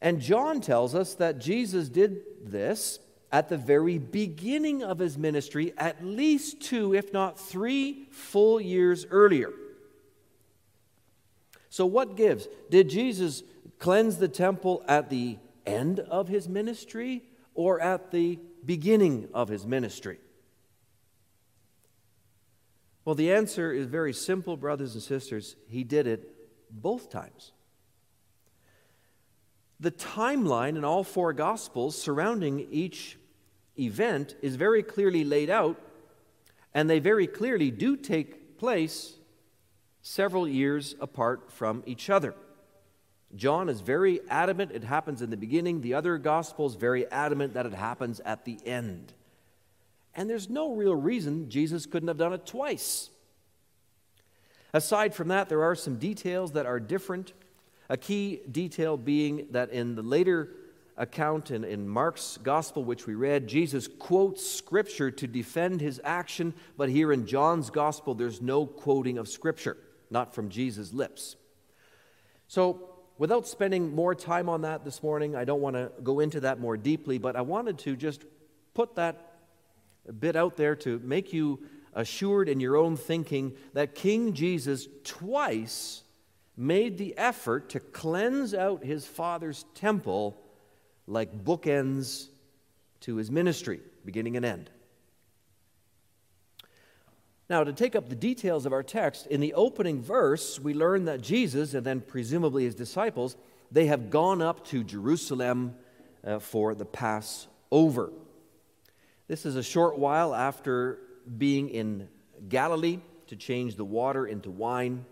And 0.01 0.19
John 0.19 0.61
tells 0.61 0.95
us 0.95 1.13
that 1.15 1.39
Jesus 1.39 1.89
did 1.89 2.21
this 2.43 3.00
at 3.31 3.50
the 3.50 3.57
very 3.57 3.97
beginning 3.97 4.83
of 4.83 5.00
his 5.00 5.17
ministry, 5.17 5.73
at 5.77 6.03
least 6.03 6.61
two, 6.61 6.93
if 6.93 7.13
not 7.13 7.39
three, 7.39 8.07
full 8.11 8.59
years 8.59 9.05
earlier. 9.09 9.51
So, 11.69 11.85
what 11.85 12.17
gives? 12.17 12.47
Did 12.69 12.89
Jesus 12.89 13.43
cleanse 13.79 14.17
the 14.17 14.27
temple 14.27 14.83
at 14.88 15.09
the 15.09 15.38
end 15.65 15.99
of 15.99 16.27
his 16.27 16.47
ministry 16.47 17.23
or 17.53 17.79
at 17.79 18.11
the 18.11 18.39
beginning 18.65 19.29
of 19.33 19.49
his 19.49 19.65
ministry? 19.65 20.19
Well, 23.03 23.15
the 23.15 23.31
answer 23.31 23.71
is 23.71 23.87
very 23.87 24.13
simple, 24.13 24.57
brothers 24.57 24.93
and 24.93 25.01
sisters. 25.01 25.55
He 25.67 25.83
did 25.83 26.05
it 26.07 26.33
both 26.69 27.09
times. 27.09 27.51
The 29.79 29.91
timeline 29.91 30.77
in 30.77 30.85
all 30.85 31.03
four 31.03 31.33
Gospels 31.33 31.99
surrounding 31.99 32.67
each 32.71 33.17
event 33.79 34.35
is 34.41 34.55
very 34.55 34.83
clearly 34.83 35.23
laid 35.23 35.49
out, 35.49 35.81
and 36.73 36.87
they 36.87 36.99
very 36.99 37.25
clearly 37.25 37.71
do 37.71 37.97
take 37.97 38.59
place 38.59 39.15
several 40.03 40.47
years 40.47 40.95
apart 41.01 41.51
from 41.51 41.81
each 41.87 42.09
other. 42.11 42.35
John 43.35 43.69
is 43.69 43.81
very 43.81 44.19
adamant 44.29 44.71
it 44.73 44.83
happens 44.83 45.21
in 45.21 45.29
the 45.29 45.38
beginning, 45.38 45.81
the 45.81 45.93
other 45.93 46.17
Gospels 46.17 46.75
very 46.75 47.09
adamant 47.11 47.53
that 47.53 47.65
it 47.65 47.73
happens 47.73 48.19
at 48.21 48.45
the 48.45 48.57
end. 48.65 49.13
And 50.13 50.29
there's 50.29 50.50
no 50.50 50.73
real 50.73 50.95
reason 50.95 51.50
Jesus 51.50 51.85
couldn't 51.85 52.07
have 52.07 52.17
done 52.17 52.33
it 52.33 52.45
twice. 52.45 53.09
Aside 54.73 55.13
from 55.13 55.29
that, 55.29 55.50
there 55.50 55.63
are 55.63 55.75
some 55.75 55.97
details 55.97 56.53
that 56.53 56.65
are 56.65 56.79
different. 56.79 57.33
A 57.89 57.97
key 57.97 58.41
detail 58.50 58.97
being 58.97 59.47
that 59.51 59.69
in 59.71 59.95
the 59.95 60.01
later 60.01 60.50
account 60.97 61.51
in, 61.51 61.63
in 61.63 61.88
Mark's 61.88 62.38
gospel, 62.43 62.83
which 62.83 63.07
we 63.07 63.15
read, 63.15 63.47
Jesus 63.47 63.88
quotes 63.88 64.45
scripture 64.45 65.11
to 65.11 65.27
defend 65.27 65.81
his 65.81 66.00
action, 66.03 66.53
but 66.77 66.89
here 66.89 67.11
in 67.11 67.25
John's 67.25 67.69
gospel, 67.69 68.13
there's 68.13 68.41
no 68.41 68.65
quoting 68.65 69.17
of 69.17 69.27
scripture, 69.27 69.77
not 70.09 70.35
from 70.35 70.50
Jesus' 70.50 70.93
lips. 70.93 71.35
So, 72.47 72.90
without 73.21 73.47
spending 73.47 73.93
more 73.93 74.15
time 74.15 74.49
on 74.49 74.63
that 74.63 74.83
this 74.83 75.03
morning, 75.03 75.35
I 75.35 75.45
don't 75.45 75.61
want 75.61 75.75
to 75.75 75.91
go 76.01 76.21
into 76.21 76.39
that 76.39 76.59
more 76.59 76.75
deeply, 76.75 77.19
but 77.19 77.35
I 77.35 77.41
wanted 77.41 77.77
to 77.79 77.95
just 77.95 78.25
put 78.73 78.95
that 78.95 79.33
bit 80.19 80.35
out 80.35 80.57
there 80.57 80.75
to 80.77 80.97
make 81.03 81.31
you 81.31 81.59
assured 81.93 82.49
in 82.49 82.59
your 82.59 82.77
own 82.77 82.97
thinking 82.97 83.53
that 83.73 83.93
King 83.93 84.33
Jesus 84.33 84.87
twice 85.03 86.01
made 86.57 86.97
the 86.97 87.15
effort 87.15 87.69
to 87.69 87.79
cleanse 87.79 88.55
out 88.55 88.83
his 88.83 89.05
father's 89.05 89.65
temple 89.75 90.41
like 91.05 91.43
bookends 91.43 92.27
to 93.01 93.17
his 93.17 93.29
ministry, 93.29 93.81
beginning 94.03 94.35
and 94.35 94.47
end. 94.47 94.71
Now, 97.51 97.65
to 97.65 97.74
take 97.74 97.98
up 97.98 98.08
the 98.08 98.15
details 98.15 98.65
of 98.65 98.72
our 98.72 98.81
text, 98.81 99.27
in 99.27 99.41
the 99.41 99.55
opening 99.55 100.01
verse, 100.01 100.58
we 100.58 100.74
learn 100.74 101.03
that 101.03 101.20
Jesus 101.20 101.74
and 101.74 101.86
then 101.86 102.00
presumably 102.00 102.63
his 102.63 102.75
disciples, 102.75 103.36
they 103.70 103.88
have 103.88 104.10
gone 104.10 104.41
up 104.41 104.65
to 104.67 104.86
Jerusalem 104.86 105.75
uh, 106.25 106.39
for 106.39 106.74
the 106.74 106.86
Passover. 106.86 108.13
This 109.27 109.46
is 109.46 109.58
a 109.58 109.63
short 109.63 110.00
while 110.00 110.34
after 110.34 111.00
being 111.38 111.67
in 111.67 112.08
Galilee 112.48 113.00
to 113.27 113.36
change 113.36 113.75
the 113.75 113.84
water 113.84 114.25
into 114.25 114.50
wine. 114.50 115.03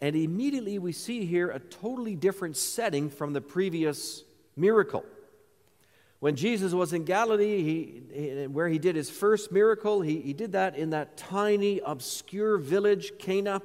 And 0.00 0.16
immediately 0.16 0.78
we 0.78 0.92
see 0.92 1.26
here 1.26 1.50
a 1.50 1.58
totally 1.58 2.14
different 2.14 2.56
setting 2.56 3.10
from 3.10 3.34
the 3.34 3.42
previous 3.42 4.24
miracle. 4.56 5.04
When 6.18 6.34
Jesus 6.34 6.72
was 6.72 6.92
in 6.92 7.04
Galilee, 7.04 7.62
he, 7.62 8.46
where 8.46 8.68
he 8.68 8.78
did 8.78 8.96
his 8.96 9.10
first 9.10 9.52
miracle, 9.52 10.00
he, 10.00 10.20
he 10.20 10.32
did 10.32 10.52
that 10.52 10.76
in 10.76 10.90
that 10.90 11.16
tiny, 11.16 11.80
obscure 11.84 12.56
village, 12.56 13.12
Cana, 13.18 13.60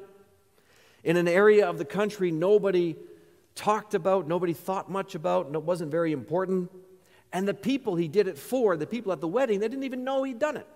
in 1.04 1.18
an 1.18 1.28
area 1.28 1.68
of 1.68 1.78
the 1.78 1.86
country 1.86 2.30
nobody 2.30 2.96
talked 3.56 3.94
about, 3.94 4.28
nobody 4.28 4.54
thought 4.54 4.92
much 4.92 5.16
about, 5.16 5.48
and 5.48 5.56
it 5.56 5.64
wasn't 5.64 5.92
very 5.92 6.12
important. 6.12 6.70
And 7.34 7.48
the 7.48 7.54
people 7.54 7.96
he 7.96 8.08
did 8.08 8.28
it 8.28 8.38
for, 8.38 8.76
the 8.76 8.86
people 8.86 9.12
at 9.12 9.22
the 9.22 9.28
wedding, 9.28 9.60
they 9.60 9.68
didn't 9.68 9.86
even 9.86 10.04
know 10.04 10.24
he'd 10.24 10.40
done 10.40 10.58
it. 10.58 10.68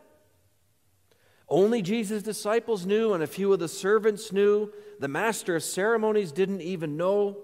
Only 1.47 1.81
Jesus' 1.81 2.23
disciples 2.23 2.85
knew, 2.85 3.13
and 3.13 3.21
a 3.21 3.27
few 3.27 3.53
of 3.53 3.59
the 3.59 3.67
servants 3.67 4.31
knew. 4.31 4.71
The 4.99 5.07
master 5.07 5.55
of 5.55 5.63
ceremonies 5.63 6.31
didn't 6.31 6.61
even 6.61 6.97
know. 6.97 7.37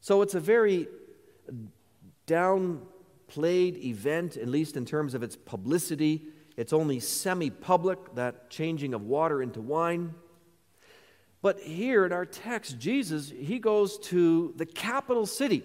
So 0.00 0.22
it's 0.22 0.34
a 0.34 0.40
very 0.40 0.86
down 2.26 2.82
played 3.32 3.78
event, 3.78 4.36
at 4.36 4.46
least 4.46 4.76
in 4.76 4.84
terms 4.84 5.14
of 5.14 5.22
its 5.22 5.36
publicity. 5.36 6.22
It's 6.58 6.74
only 6.74 7.00
semi 7.00 7.48
public, 7.48 8.14
that 8.14 8.50
changing 8.50 8.92
of 8.92 9.02
water 9.04 9.42
into 9.42 9.62
wine. 9.62 10.14
But 11.40 11.58
here 11.60 12.04
in 12.04 12.12
our 12.12 12.26
text, 12.26 12.78
Jesus, 12.78 13.30
he 13.30 13.58
goes 13.58 13.96
to 14.10 14.52
the 14.56 14.66
capital 14.66 15.24
city. 15.24 15.64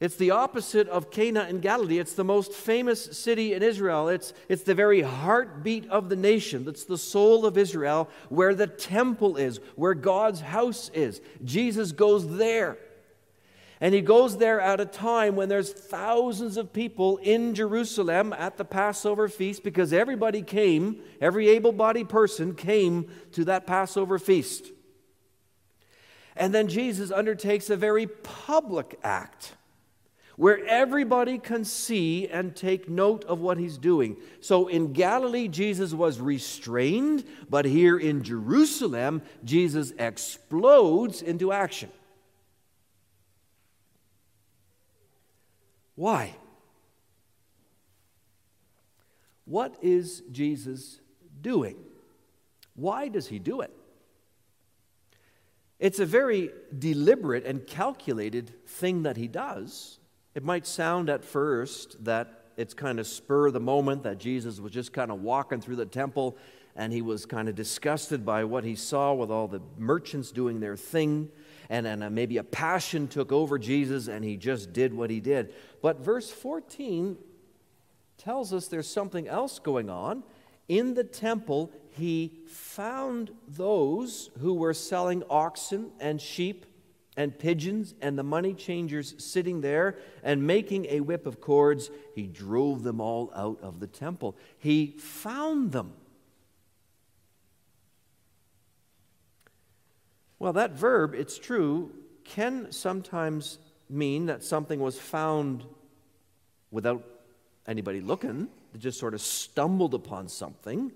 It's 0.00 0.16
the 0.16 0.30
opposite 0.30 0.88
of 0.88 1.10
Cana 1.10 1.46
in 1.50 1.60
Galilee. 1.60 1.98
It's 1.98 2.14
the 2.14 2.24
most 2.24 2.52
famous 2.54 3.18
city 3.18 3.52
in 3.52 3.62
Israel. 3.62 4.08
It's, 4.08 4.32
it's 4.48 4.62
the 4.62 4.74
very 4.74 5.02
heartbeat 5.02 5.86
of 5.90 6.08
the 6.08 6.16
nation. 6.16 6.64
That's 6.64 6.84
the 6.84 6.96
soul 6.96 7.44
of 7.44 7.58
Israel, 7.58 8.08
where 8.30 8.54
the 8.54 8.68
temple 8.68 9.36
is, 9.36 9.60
where 9.76 9.94
God's 9.94 10.40
house 10.40 10.88
is. 10.94 11.20
Jesus 11.44 11.92
goes 11.92 12.38
there. 12.38 12.78
And 13.80 13.94
he 13.94 14.00
goes 14.00 14.38
there 14.38 14.60
at 14.60 14.80
a 14.80 14.86
time 14.86 15.36
when 15.36 15.48
there's 15.48 15.72
thousands 15.72 16.56
of 16.56 16.72
people 16.72 17.18
in 17.18 17.54
Jerusalem 17.54 18.32
at 18.32 18.56
the 18.56 18.64
Passover 18.64 19.28
feast 19.28 19.62
because 19.62 19.92
everybody 19.92 20.42
came, 20.42 21.00
every 21.20 21.48
able 21.48 21.72
bodied 21.72 22.08
person 22.08 22.54
came 22.54 23.08
to 23.32 23.44
that 23.44 23.66
Passover 23.66 24.18
feast. 24.18 24.66
And 26.34 26.52
then 26.52 26.68
Jesus 26.68 27.12
undertakes 27.12 27.70
a 27.70 27.76
very 27.76 28.06
public 28.06 28.98
act 29.04 29.54
where 30.36 30.64
everybody 30.66 31.36
can 31.36 31.64
see 31.64 32.28
and 32.28 32.54
take 32.54 32.88
note 32.88 33.24
of 33.24 33.40
what 33.40 33.58
he's 33.58 33.76
doing. 33.76 34.16
So 34.40 34.68
in 34.68 34.92
Galilee, 34.92 35.48
Jesus 35.48 35.92
was 35.92 36.20
restrained, 36.20 37.24
but 37.50 37.64
here 37.64 37.98
in 37.98 38.22
Jerusalem, 38.22 39.22
Jesus 39.44 39.92
explodes 39.98 41.22
into 41.22 41.50
action. 41.50 41.90
Why? 45.98 46.36
What 49.46 49.74
is 49.82 50.22
Jesus 50.30 51.00
doing? 51.40 51.74
Why 52.76 53.08
does 53.08 53.26
he 53.26 53.40
do 53.40 53.62
it? 53.62 53.72
It's 55.80 55.98
a 55.98 56.06
very 56.06 56.50
deliberate 56.78 57.44
and 57.44 57.66
calculated 57.66 58.52
thing 58.64 59.02
that 59.02 59.16
he 59.16 59.26
does. 59.26 59.98
It 60.36 60.44
might 60.44 60.68
sound 60.68 61.10
at 61.10 61.24
first 61.24 62.04
that 62.04 62.44
it's 62.56 62.74
kind 62.74 63.00
of 63.00 63.06
spur 63.08 63.48
of 63.48 63.54
the 63.54 63.58
moment, 63.58 64.04
that 64.04 64.18
Jesus 64.18 64.60
was 64.60 64.70
just 64.70 64.92
kind 64.92 65.10
of 65.10 65.20
walking 65.22 65.60
through 65.60 65.76
the 65.76 65.86
temple 65.86 66.36
and 66.76 66.92
he 66.92 67.02
was 67.02 67.26
kind 67.26 67.48
of 67.48 67.56
disgusted 67.56 68.24
by 68.24 68.44
what 68.44 68.62
he 68.62 68.76
saw 68.76 69.14
with 69.14 69.32
all 69.32 69.48
the 69.48 69.62
merchants 69.76 70.30
doing 70.30 70.60
their 70.60 70.76
thing 70.76 71.28
and, 71.70 71.86
and 71.86 72.02
uh, 72.02 72.10
maybe 72.10 72.38
a 72.38 72.44
passion 72.44 73.08
took 73.08 73.32
over 73.32 73.58
Jesus 73.58 74.08
and 74.08 74.24
he 74.24 74.36
just 74.36 74.72
did 74.72 74.94
what 74.94 75.10
he 75.10 75.20
did. 75.20 75.52
But 75.82 76.00
verse 76.00 76.30
14 76.30 77.16
tells 78.16 78.52
us 78.52 78.68
there's 78.68 78.90
something 78.90 79.28
else 79.28 79.58
going 79.58 79.90
on. 79.90 80.22
In 80.68 80.94
the 80.94 81.04
temple, 81.04 81.72
he 81.90 82.40
found 82.46 83.30
those 83.46 84.30
who 84.40 84.54
were 84.54 84.74
selling 84.74 85.22
oxen 85.30 85.90
and 86.00 86.20
sheep 86.20 86.66
and 87.16 87.36
pigeons 87.36 87.94
and 88.00 88.16
the 88.16 88.22
money 88.22 88.54
changers 88.54 89.14
sitting 89.18 89.60
there 89.60 89.98
and 90.22 90.46
making 90.46 90.86
a 90.86 91.00
whip 91.00 91.26
of 91.26 91.40
cords. 91.40 91.90
He 92.14 92.26
drove 92.26 92.82
them 92.82 93.00
all 93.00 93.32
out 93.34 93.58
of 93.60 93.80
the 93.80 93.86
temple. 93.86 94.36
He 94.58 94.94
found 94.98 95.72
them. 95.72 95.92
Well, 100.38 100.52
that 100.52 100.72
verb, 100.72 101.14
it's 101.14 101.38
true, 101.38 101.92
can 102.24 102.70
sometimes 102.70 103.58
mean 103.88 104.26
that 104.26 104.44
something 104.44 104.80
was 104.80 104.98
found 104.98 105.64
without 106.70 107.04
anybody 107.66 108.00
looking, 108.00 108.48
they 108.72 108.78
just 108.78 108.98
sort 108.98 109.14
of 109.14 109.20
stumbled 109.20 109.94
upon 109.94 110.28
something. 110.28 110.92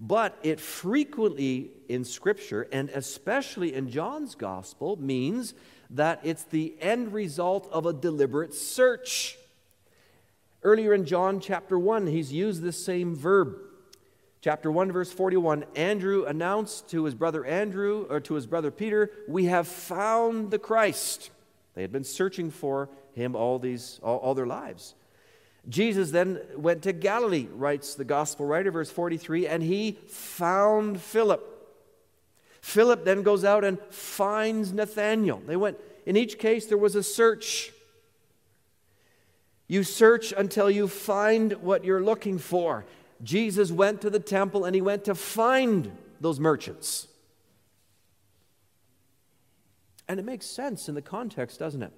But 0.00 0.36
it 0.42 0.60
frequently 0.60 1.70
in 1.88 2.04
Scripture, 2.04 2.68
and 2.72 2.90
especially 2.90 3.74
in 3.74 3.90
John's 3.90 4.34
Gospel, 4.34 4.96
means 4.96 5.54
that 5.90 6.20
it's 6.24 6.44
the 6.44 6.74
end 6.80 7.12
result 7.12 7.68
of 7.70 7.86
a 7.86 7.92
deliberate 7.92 8.52
search. 8.52 9.38
Earlier 10.62 10.94
in 10.94 11.04
John 11.04 11.40
chapter 11.40 11.78
1, 11.78 12.08
he's 12.08 12.32
used 12.32 12.62
this 12.62 12.84
same 12.84 13.14
verb. 13.14 13.56
Chapter 14.44 14.70
1, 14.70 14.92
verse 14.92 15.10
41 15.10 15.64
Andrew 15.74 16.26
announced 16.26 16.90
to 16.90 17.04
his 17.04 17.14
brother 17.14 17.46
Andrew, 17.46 18.06
or 18.10 18.20
to 18.20 18.34
his 18.34 18.46
brother 18.46 18.70
Peter, 18.70 19.10
We 19.26 19.46
have 19.46 19.66
found 19.66 20.50
the 20.50 20.58
Christ. 20.58 21.30
They 21.74 21.80
had 21.80 21.90
been 21.90 22.04
searching 22.04 22.50
for 22.50 22.90
him 23.14 23.34
all, 23.36 23.58
these, 23.58 23.98
all, 24.02 24.18
all 24.18 24.34
their 24.34 24.46
lives. 24.46 24.96
Jesus 25.66 26.10
then 26.10 26.40
went 26.58 26.82
to 26.82 26.92
Galilee, 26.92 27.48
writes 27.54 27.94
the 27.94 28.04
gospel 28.04 28.44
writer, 28.44 28.70
verse 28.70 28.90
43, 28.90 29.46
and 29.46 29.62
he 29.62 29.92
found 30.08 31.00
Philip. 31.00 31.42
Philip 32.60 33.06
then 33.06 33.22
goes 33.22 33.46
out 33.46 33.64
and 33.64 33.80
finds 33.88 34.74
Nathanael. 34.74 35.40
They 35.46 35.56
went, 35.56 35.78
in 36.04 36.18
each 36.18 36.38
case, 36.38 36.66
there 36.66 36.76
was 36.76 36.94
a 36.96 37.02
search. 37.02 37.72
You 39.68 39.84
search 39.84 40.34
until 40.36 40.70
you 40.70 40.86
find 40.86 41.54
what 41.62 41.82
you're 41.82 42.02
looking 42.02 42.36
for. 42.36 42.84
Jesus 43.22 43.70
went 43.70 44.00
to 44.02 44.10
the 44.10 44.18
temple 44.18 44.64
and 44.64 44.74
he 44.74 44.80
went 44.80 45.04
to 45.04 45.14
find 45.14 45.96
those 46.20 46.40
merchants. 46.40 47.08
And 50.08 50.20
it 50.20 50.24
makes 50.24 50.46
sense 50.46 50.88
in 50.88 50.94
the 50.94 51.02
context, 51.02 51.58
doesn't 51.58 51.82
it? 51.82 51.92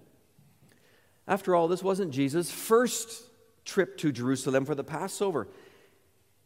After 1.27 1.57
all, 1.57 1.67
this 1.67 1.83
wasn't 1.83 2.13
Jesus' 2.13 2.51
first 2.51 3.25
trip 3.65 3.97
to 3.99 4.13
Jerusalem 4.13 4.65
for 4.65 4.75
the 4.75 4.85
Passover. 4.85 5.49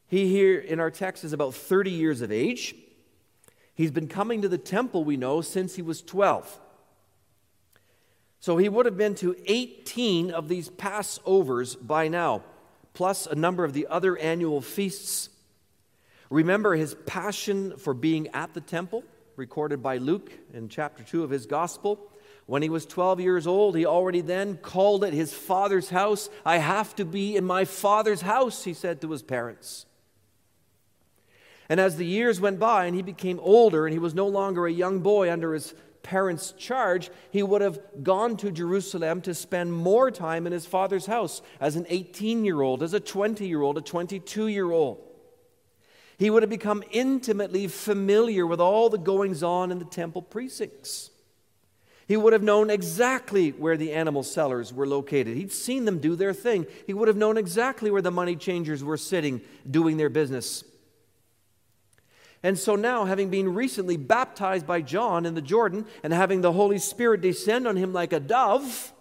He 0.07 0.29
here 0.29 0.59
in 0.59 0.81
our 0.81 0.91
text 0.91 1.23
is 1.23 1.33
about 1.33 1.55
30 1.55 1.91
years 1.91 2.23
of 2.23 2.33
age. 2.33 2.75
He's 3.75 3.91
been 3.91 4.09
coming 4.09 4.43
to 4.43 4.49
the 4.49 4.59
temple, 4.59 5.05
we 5.05 5.17
know, 5.17 5.41
since 5.41 5.77
he 5.77 5.83
was 5.83 6.03
12. 6.03 6.61
So 8.41 8.57
he 8.57 8.69
would 8.69 8.87
have 8.87 8.97
been 8.97 9.15
to 9.17 9.37
18 9.47 10.31
of 10.31 10.49
these 10.49 10.71
Passovers 10.71 11.77
by 11.81 12.09
now, 12.09 12.43
plus 12.95 13.27
a 13.27 13.35
number 13.35 13.65
of 13.65 13.73
the 13.73 13.87
other 13.89 14.17
annual 14.19 14.61
feasts. 14.61 15.29
Remember 16.31 16.75
his 16.75 16.95
passion 17.07 17.77
for 17.77 17.95
being 17.95 18.29
at 18.29 18.55
the 18.55 18.61
temple, 18.61 19.05
recorded 19.37 19.83
by 19.83 19.97
Luke 19.97 20.31
in 20.53 20.69
chapter 20.69 21.03
2 21.03 21.25
of 21.25 21.31
his 21.31 21.47
gospel. 21.47 22.11
When 22.47 22.63
he 22.63 22.69
was 22.69 22.87
12 22.87 23.21
years 23.21 23.47
old, 23.47 23.77
he 23.77 23.87
already 23.87 24.21
then 24.21 24.57
called 24.57 25.05
it 25.05 25.13
his 25.13 25.33
father's 25.33 25.91
house. 25.91 26.29
I 26.45 26.59
have 26.59 26.95
to 26.97 27.05
be 27.05 27.37
in 27.37 27.45
my 27.45 27.65
father's 27.65 28.23
house, 28.23 28.65
he 28.65 28.75
said 28.75 29.01
to 29.01 29.11
his 29.11 29.23
parents. 29.23 29.87
And 31.69 31.79
as 31.79 31.97
the 31.97 32.07
years 32.07 32.41
went 32.41 32.59
by 32.59 32.87
and 32.87 32.97
he 32.97 33.03
became 33.03 33.39
older 33.41 33.87
and 33.87 33.93
he 33.93 34.01
was 34.01 34.13
no 34.13 34.27
longer 34.27 34.67
a 34.67 34.73
young 34.73 34.99
boy 34.99 35.33
under 35.33 35.55
his 35.55 35.73
parents' 36.03 36.53
charge, 36.53 37.11
he 37.31 37.43
would 37.43 37.61
have 37.61 37.81
gone 38.03 38.37
to 38.39 38.51
Jerusalem 38.51 39.21
to 39.23 39.35
spend 39.35 39.73
more 39.73 40.11
time 40.11 40.47
in 40.47 40.53
his 40.53 40.67
father's 40.67 41.07
house 41.07 41.43
as 41.61 41.77
an 41.77 41.87
18 41.89 42.45
year 42.45 42.61
old, 42.61 42.83
as 42.83 42.95
a 42.95 43.01
20 43.01 43.47
year 43.47 43.63
old, 43.63 43.79
a 43.79 43.83
22 43.83 44.49
year 44.49 44.71
old. 44.71 45.03
He 46.19 46.29
would 46.29 46.43
have 46.43 46.51
become 46.51 46.85
intimately 46.91 47.67
familiar 47.67 48.47
with 48.47 48.61
all 48.61 48.91
the 48.91 48.99
goings 48.99 49.43
on 49.43 49.73
in 49.73 49.79
the 49.79 49.87
temple 49.87 50.21
precincts. 50.21 51.11
He 52.07 52.17
would 52.17 52.33
have 52.33 52.43
known 52.43 52.71
exactly 52.71 53.51
where 53.53 53.77
the 53.77 53.93
animal 53.93 54.23
sellers 54.23 54.73
were 54.73 54.87
located. 54.87 55.37
He'd 55.37 55.53
seen 55.53 55.85
them 55.85 56.01
do 56.01 56.17
their 56.17 56.35
thing. 56.35 56.67
He 56.87 56.93
would 56.93 57.07
have 57.07 57.17
known 57.17 57.39
exactly 57.39 57.91
where 57.91 58.03
the 58.03 58.11
money 58.11 58.35
changers 58.35 58.83
were 58.83 58.97
sitting 58.97 59.41
doing 59.71 59.97
their 59.97 60.09
business. 60.09 60.65
And 62.43 62.59
so 62.59 62.75
now, 62.75 63.05
having 63.05 63.29
been 63.29 63.55
recently 63.55 63.99
baptized 63.99 64.67
by 64.67 64.81
John 64.81 65.27
in 65.27 65.35
the 65.35 65.43
Jordan 65.43 65.85
and 66.03 66.13
having 66.13 66.41
the 66.41 66.53
Holy 66.53 66.79
Spirit 66.79 67.21
descend 67.21 67.69
on 67.69 67.77
him 67.77 67.93
like 67.93 68.15
a 68.15 68.21
dove, 68.21 68.93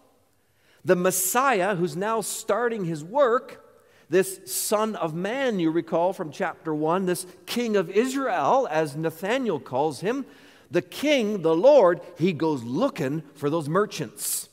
the 0.83 0.95
Messiah, 0.95 1.75
who's 1.75 1.95
now 1.95 2.19
starting 2.19 2.83
his 2.83 3.03
work, 3.03 3.65
this 4.09 4.41
Son 4.45 4.95
of 4.95 5.13
Man, 5.13 5.59
you 5.59 5.71
recall 5.71 6.11
from 6.11 6.31
chapter 6.31 6.73
1, 6.73 7.05
this 7.05 7.25
King 7.45 7.77
of 7.77 7.89
Israel, 7.89 8.67
as 8.69 8.95
Nathanael 8.95 9.59
calls 9.59 10.01
him, 10.01 10.25
the 10.71 10.81
king, 10.81 11.41
the 11.41 11.55
Lord, 11.55 12.01
he 12.17 12.33
goes 12.33 12.63
looking 12.63 13.23
for 13.35 13.49
those 13.49 13.69
merchants. 13.69 14.48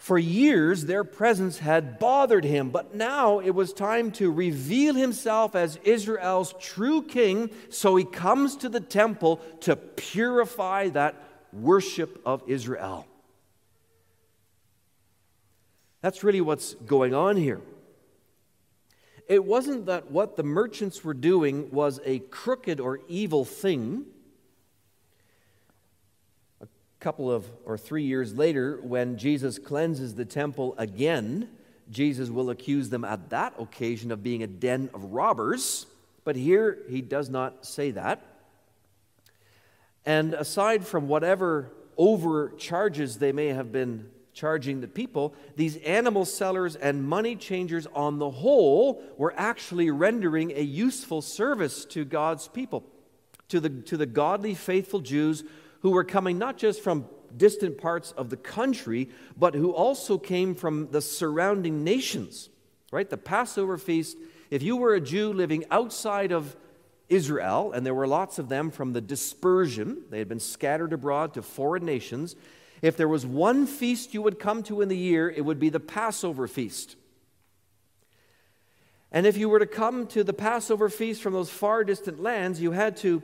For 0.00 0.18
years, 0.18 0.86
their 0.86 1.04
presence 1.04 1.58
had 1.58 1.98
bothered 1.98 2.42
him, 2.42 2.70
but 2.70 2.94
now 2.94 3.38
it 3.38 3.50
was 3.50 3.74
time 3.74 4.10
to 4.12 4.32
reveal 4.32 4.94
himself 4.94 5.54
as 5.54 5.78
Israel's 5.84 6.54
true 6.58 7.02
king, 7.02 7.50
so 7.68 7.96
he 7.96 8.04
comes 8.06 8.56
to 8.56 8.70
the 8.70 8.80
temple 8.80 9.42
to 9.60 9.76
purify 9.76 10.88
that 10.88 11.16
worship 11.52 12.18
of 12.24 12.42
Israel. 12.46 13.06
That's 16.00 16.24
really 16.24 16.40
what's 16.40 16.72
going 16.72 17.12
on 17.12 17.36
here. 17.36 17.60
It 19.28 19.44
wasn't 19.44 19.84
that 19.84 20.10
what 20.10 20.34
the 20.34 20.42
merchants 20.42 21.04
were 21.04 21.12
doing 21.12 21.70
was 21.72 22.00
a 22.06 22.20
crooked 22.20 22.80
or 22.80 23.00
evil 23.06 23.44
thing. 23.44 24.06
Couple 27.00 27.32
of 27.32 27.46
or 27.64 27.78
three 27.78 28.02
years 28.02 28.34
later, 28.34 28.78
when 28.82 29.16
Jesus 29.16 29.58
cleanses 29.58 30.14
the 30.14 30.26
temple 30.26 30.74
again, 30.76 31.48
Jesus 31.90 32.28
will 32.28 32.50
accuse 32.50 32.90
them 32.90 33.04
at 33.04 33.30
that 33.30 33.54
occasion 33.58 34.12
of 34.12 34.22
being 34.22 34.42
a 34.42 34.46
den 34.46 34.90
of 34.92 35.04
robbers. 35.04 35.86
But 36.24 36.36
here 36.36 36.78
he 36.90 37.00
does 37.00 37.30
not 37.30 37.64
say 37.64 37.90
that. 37.92 38.22
And 40.04 40.34
aside 40.34 40.86
from 40.86 41.08
whatever 41.08 41.70
overcharges 41.96 43.16
they 43.16 43.32
may 43.32 43.48
have 43.48 43.72
been 43.72 44.10
charging 44.32 44.80
the 44.80 44.88
people, 44.88 45.34
these 45.56 45.76
animal 45.78 46.24
sellers 46.24 46.76
and 46.76 47.02
money 47.02 47.34
changers 47.34 47.86
on 47.94 48.18
the 48.18 48.30
whole 48.30 49.02
were 49.16 49.34
actually 49.36 49.90
rendering 49.90 50.52
a 50.52 50.62
useful 50.62 51.22
service 51.22 51.84
to 51.86 52.04
God's 52.04 52.46
people, 52.46 52.84
to 53.48 53.58
the, 53.58 53.70
to 53.70 53.96
the 53.96 54.06
godly, 54.06 54.54
faithful 54.54 55.00
Jews 55.00 55.44
who 55.80 55.90
were 55.90 56.04
coming 56.04 56.38
not 56.38 56.56
just 56.56 56.82
from 56.82 57.06
distant 57.36 57.78
parts 57.78 58.12
of 58.12 58.30
the 58.30 58.36
country, 58.36 59.08
but 59.36 59.54
who 59.54 59.72
also 59.72 60.18
came 60.18 60.54
from 60.54 60.90
the 60.90 61.00
surrounding 61.00 61.84
nations. 61.84 62.48
Right? 62.92 63.08
The 63.08 63.16
Passover 63.16 63.78
feast, 63.78 64.16
if 64.50 64.62
you 64.62 64.76
were 64.76 64.94
a 64.94 65.00
Jew 65.00 65.32
living 65.32 65.64
outside 65.70 66.32
of 66.32 66.56
Israel, 67.08 67.72
and 67.72 67.84
there 67.84 67.94
were 67.94 68.06
lots 68.06 68.38
of 68.38 68.48
them 68.48 68.70
from 68.70 68.92
the 68.92 69.00
dispersion, 69.00 70.02
they 70.10 70.18
had 70.18 70.28
been 70.28 70.40
scattered 70.40 70.92
abroad 70.92 71.34
to 71.34 71.42
foreign 71.42 71.84
nations. 71.84 72.36
If 72.82 72.96
there 72.96 73.08
was 73.08 73.26
one 73.26 73.66
feast 73.66 74.14
you 74.14 74.22
would 74.22 74.38
come 74.38 74.62
to 74.64 74.80
in 74.80 74.88
the 74.88 74.96
year, 74.96 75.28
it 75.28 75.44
would 75.44 75.58
be 75.58 75.68
the 75.68 75.80
Passover 75.80 76.46
feast. 76.46 76.96
And 79.12 79.26
if 79.26 79.36
you 79.36 79.48
were 79.48 79.58
to 79.58 79.66
come 79.66 80.06
to 80.08 80.22
the 80.22 80.32
Passover 80.32 80.88
feast 80.88 81.20
from 81.20 81.32
those 81.32 81.50
far 81.50 81.82
distant 81.82 82.22
lands, 82.22 82.60
you 82.60 82.70
had 82.70 82.96
to 82.98 83.22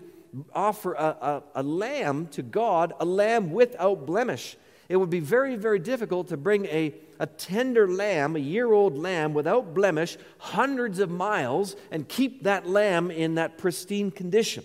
offer 0.55 0.94
a, 0.94 1.05
a, 1.05 1.42
a, 1.57 1.62
lamb 1.62 2.27
to 2.29 2.42
God, 2.42 2.92
a 3.01 3.05
lamb 3.05 3.51
without 3.51 4.07
blemish. 4.07 4.57
It 4.88 4.96
would 4.96 5.11
be 5.11 5.20
very, 5.20 5.57
very 5.57 5.79
difficult 5.79 6.29
to 6.29 6.37
bring 6.37 6.66
a, 6.66 6.94
a 7.18 7.27
tender 7.27 7.88
lamb, 7.88 8.37
a 8.37 8.40
year 8.40 8.72
old 8.72 8.96
lamb 8.96 9.35
without 9.35 9.75
blemish, 9.75 10.16
hundreds 10.38 10.99
of 10.99 11.11
miles, 11.11 11.77
and 11.90 12.09
keep 12.09 12.44
that 12.44 12.68
lamb 12.68 13.11
in 13.11 13.35
that 13.37 13.59
pristine 13.59 14.11
condition. 14.11 14.64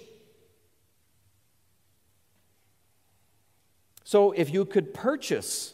So 4.03 4.31
if 4.31 4.53
you 4.53 4.65
could 4.65 4.93
purchase 4.93 5.73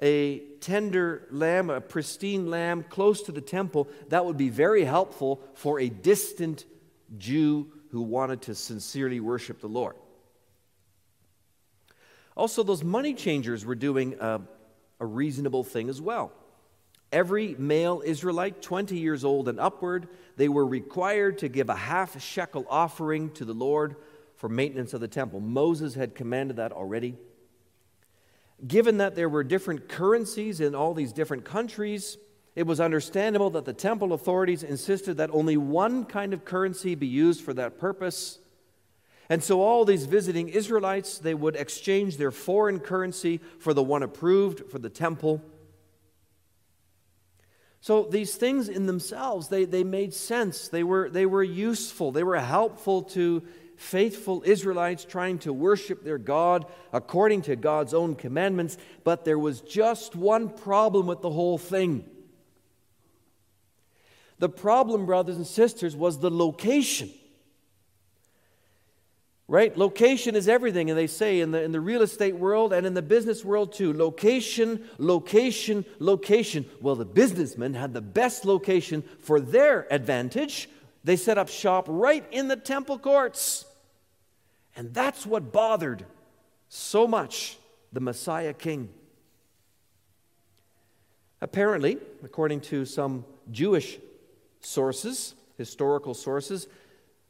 a 0.00 0.38
tender 0.60 1.26
lamb, 1.30 1.70
a 1.70 1.80
pristine 1.80 2.48
lamb 2.50 2.84
close 2.84 3.22
to 3.22 3.32
the 3.32 3.40
temple, 3.40 3.88
that 4.08 4.24
would 4.24 4.36
be 4.36 4.50
very 4.50 4.84
helpful 4.84 5.40
for 5.54 5.80
a 5.80 5.88
distant 5.88 6.64
Jew 7.18 7.72
who 7.96 8.02
wanted 8.02 8.42
to 8.42 8.54
sincerely 8.54 9.20
worship 9.20 9.58
the 9.58 9.68
Lord. 9.68 9.96
Also, 12.36 12.62
those 12.62 12.84
money 12.84 13.14
changers 13.14 13.64
were 13.64 13.74
doing 13.74 14.16
a, 14.20 14.42
a 15.00 15.06
reasonable 15.06 15.64
thing 15.64 15.88
as 15.88 15.98
well. 15.98 16.30
Every 17.10 17.54
male 17.58 18.02
Israelite, 18.04 18.60
20 18.60 18.98
years 18.98 19.24
old 19.24 19.48
and 19.48 19.58
upward, 19.58 20.08
they 20.36 20.46
were 20.50 20.66
required 20.66 21.38
to 21.38 21.48
give 21.48 21.70
a 21.70 21.74
half 21.74 22.20
shekel 22.20 22.66
offering 22.68 23.30
to 23.30 23.46
the 23.46 23.54
Lord 23.54 23.96
for 24.34 24.50
maintenance 24.50 24.92
of 24.92 25.00
the 25.00 25.08
temple. 25.08 25.40
Moses 25.40 25.94
had 25.94 26.14
commanded 26.14 26.58
that 26.58 26.72
already. 26.72 27.16
Given 28.66 28.98
that 28.98 29.14
there 29.14 29.30
were 29.30 29.42
different 29.42 29.88
currencies 29.88 30.60
in 30.60 30.74
all 30.74 30.92
these 30.92 31.14
different 31.14 31.46
countries, 31.46 32.18
it 32.56 32.66
was 32.66 32.80
understandable 32.80 33.50
that 33.50 33.66
the 33.66 33.74
temple 33.74 34.14
authorities 34.14 34.62
insisted 34.62 35.18
that 35.18 35.30
only 35.30 35.58
one 35.58 36.06
kind 36.06 36.32
of 36.32 36.46
currency 36.46 36.94
be 36.94 37.06
used 37.06 37.42
for 37.42 37.52
that 37.52 37.78
purpose. 37.78 38.38
And 39.28 39.44
so 39.44 39.60
all 39.60 39.84
these 39.84 40.06
visiting 40.06 40.48
Israelites, 40.48 41.18
they 41.18 41.34
would 41.34 41.54
exchange 41.54 42.16
their 42.16 42.30
foreign 42.30 42.80
currency 42.80 43.40
for 43.58 43.74
the 43.74 43.82
one 43.82 44.02
approved 44.02 44.70
for 44.70 44.78
the 44.78 44.88
temple. 44.88 45.42
So 47.82 48.04
these 48.04 48.36
things 48.36 48.70
in 48.70 48.86
themselves, 48.86 49.48
they, 49.48 49.66
they 49.66 49.84
made 49.84 50.14
sense. 50.14 50.68
They 50.68 50.82
were, 50.82 51.10
they 51.10 51.26
were 51.26 51.42
useful. 51.42 52.10
They 52.10 52.24
were 52.24 52.40
helpful 52.40 53.02
to 53.02 53.42
faithful 53.76 54.42
Israelites 54.46 55.04
trying 55.04 55.40
to 55.40 55.52
worship 55.52 56.02
their 56.02 56.16
God 56.16 56.64
according 56.90 57.42
to 57.42 57.56
God's 57.56 57.92
own 57.92 58.14
commandments, 58.14 58.78
but 59.04 59.26
there 59.26 59.38
was 59.38 59.60
just 59.60 60.16
one 60.16 60.48
problem 60.48 61.06
with 61.06 61.20
the 61.20 61.30
whole 61.30 61.58
thing. 61.58 62.06
The 64.38 64.48
problem, 64.48 65.06
brothers 65.06 65.36
and 65.36 65.46
sisters, 65.46 65.96
was 65.96 66.18
the 66.18 66.30
location. 66.30 67.10
Right? 69.48 69.76
Location 69.76 70.34
is 70.34 70.48
everything, 70.48 70.90
and 70.90 70.98
they 70.98 71.06
say 71.06 71.40
in 71.40 71.52
the, 71.52 71.62
in 71.62 71.70
the 71.70 71.80
real 71.80 72.02
estate 72.02 72.34
world 72.34 72.72
and 72.72 72.84
in 72.84 72.94
the 72.94 73.02
business 73.02 73.44
world 73.44 73.72
too. 73.72 73.92
Location, 73.92 74.84
location, 74.98 75.84
location. 76.00 76.66
Well, 76.80 76.96
the 76.96 77.04
businessmen 77.04 77.74
had 77.74 77.94
the 77.94 78.00
best 78.00 78.44
location 78.44 79.02
for 79.20 79.38
their 79.40 79.86
advantage. 79.92 80.68
They 81.04 81.14
set 81.14 81.38
up 81.38 81.48
shop 81.48 81.86
right 81.88 82.24
in 82.32 82.48
the 82.48 82.56
temple 82.56 82.98
courts. 82.98 83.64
And 84.74 84.92
that's 84.92 85.24
what 85.24 85.52
bothered 85.52 86.04
so 86.68 87.06
much 87.06 87.56
the 87.92 88.00
Messiah 88.00 88.52
king. 88.52 88.90
Apparently, 91.40 91.98
according 92.24 92.62
to 92.62 92.84
some 92.84 93.24
Jewish 93.52 93.98
sources, 94.60 95.34
historical 95.56 96.14
sources, 96.14 96.68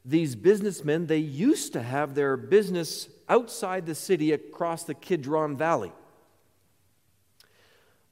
these 0.04 0.36
businessmen, 0.36 1.06
they 1.06 1.18
used 1.18 1.72
to 1.72 1.82
have 1.82 2.14
their 2.14 2.36
business 2.36 3.08
outside 3.28 3.86
the 3.86 3.94
city 3.94 4.32
across 4.32 4.84
the 4.84 4.94
Kidron 4.94 5.56
Valley. 5.56 5.92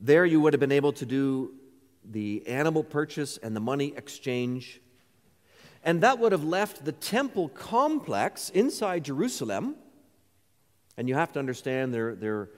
There 0.00 0.26
you 0.26 0.40
would 0.40 0.52
have 0.52 0.60
been 0.60 0.72
able 0.72 0.92
to 0.94 1.06
do 1.06 1.54
the 2.04 2.46
animal 2.48 2.82
purchase 2.82 3.38
and 3.38 3.54
the 3.54 3.60
money 3.60 3.94
exchange. 3.96 4.80
And 5.84 6.00
that 6.00 6.18
would 6.18 6.32
have 6.32 6.44
left 6.44 6.84
the 6.84 6.92
temple 6.92 7.48
complex 7.48 8.50
inside 8.50 9.04
Jerusalem. 9.04 9.76
And 10.96 11.08
you 11.08 11.14
have 11.14 11.32
to 11.34 11.38
understand 11.38 11.94
there, 11.94 12.16
there, 12.16 12.50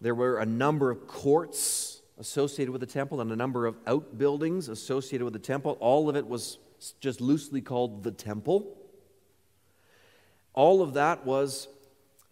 there 0.00 0.14
were 0.14 0.38
a 0.38 0.46
number 0.46 0.90
of 0.90 1.06
courts 1.06 1.95
associated 2.18 2.72
with 2.72 2.80
the 2.80 2.86
temple 2.86 3.20
and 3.20 3.30
a 3.30 3.36
number 3.36 3.66
of 3.66 3.76
outbuildings 3.86 4.68
associated 4.68 5.24
with 5.24 5.32
the 5.32 5.38
temple. 5.38 5.76
All 5.80 6.08
of 6.08 6.16
it 6.16 6.26
was 6.26 6.58
just 7.00 7.20
loosely 7.20 7.60
called 7.60 8.02
the 8.02 8.10
temple. 8.10 8.76
All 10.54 10.82
of 10.82 10.94
that 10.94 11.26
was 11.26 11.68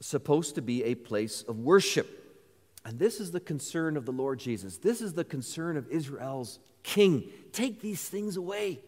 supposed 0.01 0.55
to 0.55 0.63
be 0.63 0.85
a 0.85 0.95
place 0.95 1.43
of 1.43 1.59
worship. 1.59 2.21
And 2.85 2.99
this 2.99 3.21
is 3.21 3.33
the 3.33 3.41
concern 3.41 3.97
of 3.97 4.05
the 4.05 4.13
Lord 4.13 4.39
Jesus. 4.39 4.79
This 4.79 5.01
is 5.01 5.15
the 5.15 5.25
concern 5.25 5.77
of 5.77 5.89
Israel's 5.89 6.59
king. 6.83 7.31
Take 7.53 7.81
these 7.81 8.07
things 8.09 8.37
away. 8.37 8.81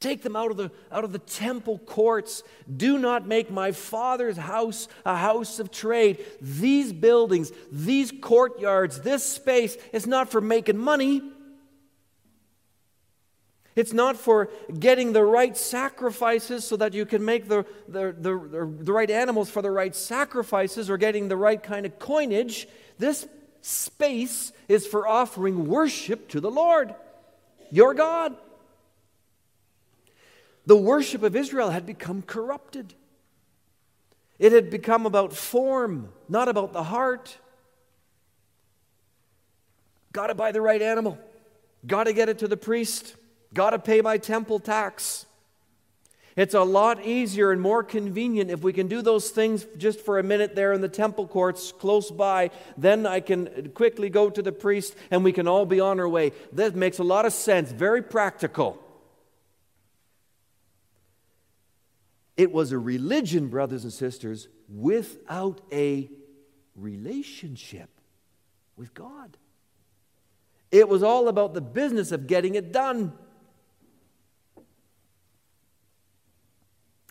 Take 0.00 0.22
them 0.22 0.36
out 0.36 0.52
of, 0.52 0.56
the, 0.56 0.70
out 0.92 1.02
of 1.02 1.12
the 1.12 1.18
temple 1.18 1.78
courts. 1.78 2.44
Do 2.76 2.98
not 2.98 3.26
make 3.26 3.50
my 3.50 3.72
father's 3.72 4.36
house 4.36 4.86
a 5.04 5.16
house 5.16 5.58
of 5.58 5.72
trade. 5.72 6.24
These 6.40 6.92
buildings, 6.92 7.50
these 7.72 8.12
courtyards, 8.20 9.00
this 9.00 9.24
space 9.24 9.76
is 9.92 10.06
not 10.06 10.30
for 10.30 10.40
making 10.40 10.78
money. 10.78 11.22
It's 13.74 13.92
not 13.92 14.16
for 14.16 14.50
getting 14.78 15.12
the 15.12 15.24
right 15.24 15.56
sacrifices 15.56 16.64
so 16.64 16.76
that 16.76 16.94
you 16.94 17.04
can 17.04 17.24
make 17.24 17.48
the, 17.48 17.64
the, 17.88 18.14
the, 18.16 18.32
the, 18.82 18.92
right 18.92 19.10
animals 19.10 19.50
for 19.50 19.62
the 19.62 19.70
right 19.70 19.94
sacrifices 19.94 20.90
or 20.90 20.96
getting 20.96 21.28
the 21.28 21.36
right 21.36 21.62
kind 21.62 21.86
of 21.86 21.98
coinage. 21.98 22.68
This 22.98 23.26
space 23.62 24.52
is 24.68 24.86
for 24.86 25.06
offering 25.06 25.68
worship 25.68 26.28
to 26.30 26.40
the 26.40 26.50
Lord, 26.50 26.94
your 27.70 27.94
God. 27.94 28.36
The 30.68 30.76
worship 30.76 31.22
of 31.22 31.34
Israel 31.34 31.70
had 31.70 31.86
become 31.86 32.20
corrupted. 32.20 32.92
It 34.38 34.52
had 34.52 34.68
become 34.68 35.06
about 35.06 35.32
form, 35.32 36.10
not 36.28 36.46
about 36.46 36.74
the 36.74 36.82
heart. 36.82 37.38
Got 40.12 40.26
to 40.26 40.34
buy 40.34 40.52
the 40.52 40.60
right 40.60 40.82
animal, 40.82 41.18
got 41.86 42.04
to 42.04 42.12
get 42.12 42.28
it 42.28 42.40
to 42.40 42.48
the 42.48 42.58
priest. 42.58 43.16
Got 43.54 43.70
to 43.70 43.78
pay 43.78 44.02
my 44.02 44.18
temple 44.18 44.60
tax. 44.60 45.24
It's 46.36 46.52
a 46.52 46.60
lot 46.60 47.02
easier 47.02 47.50
and 47.50 47.62
more 47.62 47.82
convenient 47.82 48.50
if 48.50 48.60
we 48.60 48.74
can 48.74 48.88
do 48.88 49.00
those 49.00 49.30
things 49.30 49.66
just 49.78 50.02
for 50.02 50.18
a 50.18 50.22
minute 50.22 50.54
there 50.54 50.74
in 50.74 50.82
the 50.82 50.88
temple 50.90 51.26
courts 51.26 51.72
close 51.72 52.10
by. 52.10 52.50
Then 52.76 53.06
I 53.06 53.20
can 53.20 53.70
quickly 53.70 54.10
go 54.10 54.28
to 54.28 54.42
the 54.42 54.52
priest 54.52 54.94
and 55.10 55.24
we 55.24 55.32
can 55.32 55.48
all 55.48 55.64
be 55.64 55.80
on 55.80 55.98
our 55.98 56.08
way. 56.08 56.32
That 56.52 56.76
makes 56.76 56.98
a 56.98 57.04
lot 57.04 57.24
of 57.24 57.32
sense, 57.32 57.72
very 57.72 58.02
practical. 58.02 58.78
It 62.38 62.52
was 62.52 62.72
a 62.72 62.78
religion, 62.78 63.48
brothers 63.48 63.84
and 63.84 63.92
sisters, 63.92 64.48
without 64.68 65.60
a 65.70 66.08
relationship 66.76 67.90
with 68.76 68.94
God. 68.94 69.36
It 70.70 70.88
was 70.88 71.02
all 71.02 71.28
about 71.28 71.52
the 71.52 71.60
business 71.60 72.12
of 72.12 72.26
getting 72.26 72.54
it 72.54 72.72
done. 72.72 73.12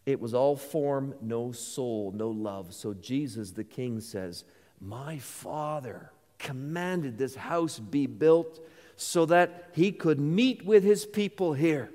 It 0.06 0.22
was 0.22 0.34
all 0.34 0.56
form, 0.56 1.16
no 1.22 1.52
soul, 1.52 2.14
no 2.16 2.30
love. 2.30 2.74
So 2.74 2.94
Jesus 2.94 3.52
the 3.52 3.66
King 3.66 4.00
says, 4.00 4.46
My 4.80 5.18
Father 5.18 6.12
commanded 6.38 7.18
this 7.18 7.36
house 7.36 7.80
be 7.80 8.08
built 8.08 8.66
so 8.96 9.26
that 9.26 9.72
he 9.74 9.92
could 9.92 10.22
meet 10.22 10.66
with 10.66 10.84
his 10.84 11.06
people 11.06 11.54
here, 11.54 11.92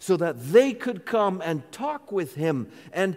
so 0.00 0.16
that 0.16 0.42
they 0.50 0.72
could 0.72 1.04
come 1.04 1.42
and 1.44 1.70
talk 1.70 2.10
with 2.10 2.34
him 2.34 2.66
and 2.92 3.16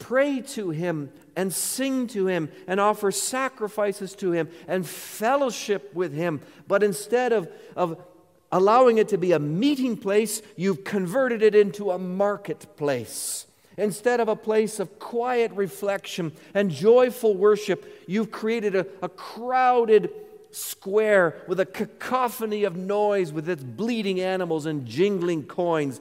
pray 0.00 0.40
to 0.40 0.70
him 0.70 1.10
and 1.36 1.54
sing 1.54 2.08
to 2.08 2.26
him 2.26 2.50
and 2.66 2.80
offer 2.80 3.12
sacrifices 3.12 4.14
to 4.16 4.32
him 4.32 4.48
and 4.66 4.86
fellowship 4.86 5.94
with 5.94 6.12
him. 6.12 6.40
But 6.66 6.82
instead 6.82 7.32
of, 7.32 7.48
of 7.76 8.02
allowing 8.50 8.98
it 8.98 9.08
to 9.08 9.18
be 9.18 9.32
a 9.32 9.38
meeting 9.38 9.96
place, 9.96 10.42
you've 10.56 10.82
converted 10.82 11.42
it 11.42 11.54
into 11.54 11.92
a 11.92 11.98
marketplace. 11.98 13.46
Instead 13.76 14.18
of 14.18 14.28
a 14.28 14.36
place 14.36 14.80
of 14.80 14.98
quiet 14.98 15.52
reflection 15.52 16.32
and 16.54 16.72
joyful 16.72 17.36
worship, 17.36 18.04
you've 18.08 18.32
created 18.32 18.74
a, 18.74 18.84
a 19.00 19.08
crowded 19.08 20.10
square 20.56 21.42
with 21.46 21.60
a 21.60 21.66
cacophony 21.66 22.64
of 22.64 22.76
noise 22.76 23.32
with 23.32 23.48
its 23.48 23.62
bleeding 23.62 24.20
animals 24.20 24.66
and 24.66 24.86
jingling 24.86 25.44
coins. 25.44 26.00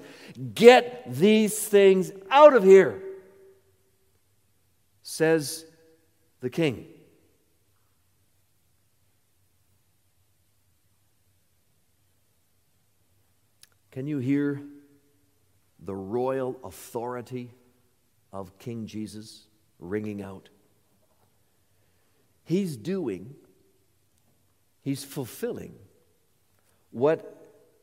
Get 0.54 1.04
these 1.12 1.58
things 1.68 2.12
out 2.30 2.54
of 2.54 2.64
here, 2.64 3.02
says 5.04 5.66
the 6.42 6.50
king. 6.50 6.88
Can 13.92 14.08
you 14.08 14.18
hear 14.18 14.62
the 15.86 15.96
royal 15.96 16.60
authority 16.64 17.52
of 18.34 18.58
King 18.60 18.86
Jesus 18.86 19.48
ringing 19.80 20.22
out. 20.22 20.50
He's 22.44 22.76
doing, 22.76 23.36
he's 24.86 25.04
fulfilling 25.04 25.76
what 26.92 27.34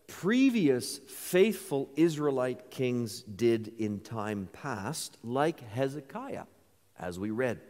previous 0.06 0.98
faithful 1.06 1.90
Israelite 1.96 2.70
kings 2.70 3.20
did 3.22 3.74
in 3.78 4.00
time 4.00 4.48
past, 4.54 5.18
like 5.22 5.60
Hezekiah, 5.60 6.44
as 6.98 7.18
we 7.18 7.30
read. 7.30 7.60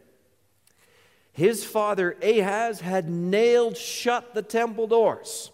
His 1.33 1.65
father 1.65 2.17
Ahaz 2.23 2.81
had 2.81 3.11
nailed 3.11 3.77
shut 3.77 4.35
the 4.35 4.43
temple 4.43 4.87
doors. 4.87 5.51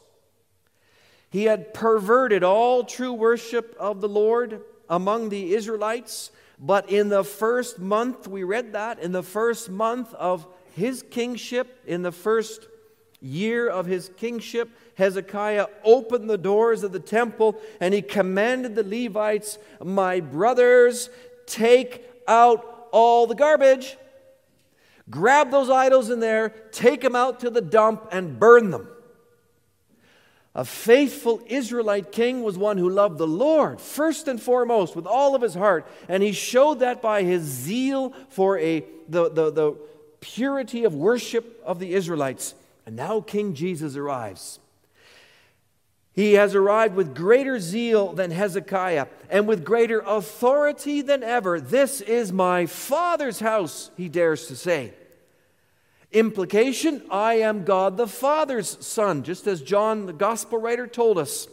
He 1.30 1.44
had 1.44 1.72
perverted 1.72 2.42
all 2.44 2.84
true 2.84 3.14
worship 3.14 3.74
of 3.80 4.02
the 4.02 4.08
Lord 4.08 4.60
among 4.90 5.30
the 5.30 5.54
Israelites 5.54 6.30
but 6.58 6.90
in 6.90 7.08
the 7.08 7.22
first 7.22 7.78
month, 7.78 8.26
we 8.26 8.42
read 8.42 8.72
that, 8.72 8.98
in 8.98 9.12
the 9.12 9.22
first 9.22 9.70
month 9.70 10.12
of 10.14 10.46
his 10.74 11.02
kingship, 11.02 11.80
in 11.86 12.02
the 12.02 12.12
first 12.12 12.66
year 13.20 13.68
of 13.68 13.86
his 13.86 14.10
kingship, 14.16 14.70
Hezekiah 14.96 15.66
opened 15.84 16.28
the 16.28 16.38
doors 16.38 16.82
of 16.82 16.92
the 16.92 17.00
temple 17.00 17.60
and 17.80 17.92
he 17.92 18.02
commanded 18.02 18.74
the 18.74 18.84
Levites, 18.84 19.58
My 19.82 20.20
brothers, 20.20 21.10
take 21.46 22.04
out 22.26 22.88
all 22.92 23.26
the 23.26 23.34
garbage. 23.34 23.96
Grab 25.10 25.50
those 25.50 25.70
idols 25.70 26.10
in 26.10 26.20
there, 26.20 26.50
take 26.70 27.00
them 27.00 27.16
out 27.16 27.40
to 27.40 27.50
the 27.50 27.62
dump, 27.62 28.08
and 28.12 28.38
burn 28.38 28.70
them. 28.70 28.88
A 30.54 30.64
faithful 30.64 31.40
Israelite 31.46 32.10
king 32.10 32.42
was 32.42 32.58
one 32.58 32.78
who 32.78 32.90
loved 32.90 33.16
the 33.16 33.26
Lord 33.26 33.80
first 33.80 34.26
and 34.28 34.42
foremost 34.42 34.96
with 34.96 35.06
all 35.06 35.34
of 35.34 35.42
his 35.42 35.54
heart. 35.54 35.86
And 36.08 36.22
he 36.22 36.32
showed 36.32 36.80
that 36.80 37.00
by 37.00 37.22
his 37.22 37.42
zeal 37.42 38.12
for 38.30 38.58
a, 38.58 38.84
the, 39.08 39.30
the, 39.30 39.52
the 39.52 39.76
purity 40.20 40.84
of 40.84 40.94
worship 40.94 41.62
of 41.64 41.78
the 41.78 41.94
Israelites. 41.94 42.54
And 42.88 42.96
now 42.96 43.20
King 43.20 43.52
Jesus 43.52 43.96
arrives. 43.96 44.60
He 46.14 46.32
has 46.32 46.54
arrived 46.54 46.94
with 46.94 47.14
greater 47.14 47.60
zeal 47.60 48.14
than 48.14 48.30
Hezekiah 48.30 49.08
and 49.28 49.46
with 49.46 49.62
greater 49.62 50.00
authority 50.00 51.02
than 51.02 51.22
ever. 51.22 51.60
This 51.60 52.00
is 52.00 52.32
my 52.32 52.64
Father's 52.64 53.40
house, 53.40 53.90
he 53.98 54.08
dares 54.08 54.46
to 54.46 54.56
say. 54.56 54.94
Implication 56.12 57.02
I 57.10 57.34
am 57.34 57.64
God 57.64 57.98
the 57.98 58.08
Father's 58.08 58.82
Son, 58.86 59.22
just 59.22 59.46
as 59.46 59.60
John, 59.60 60.06
the 60.06 60.14
gospel 60.14 60.56
writer, 60.58 60.86
told 60.86 61.18
us 61.18 61.46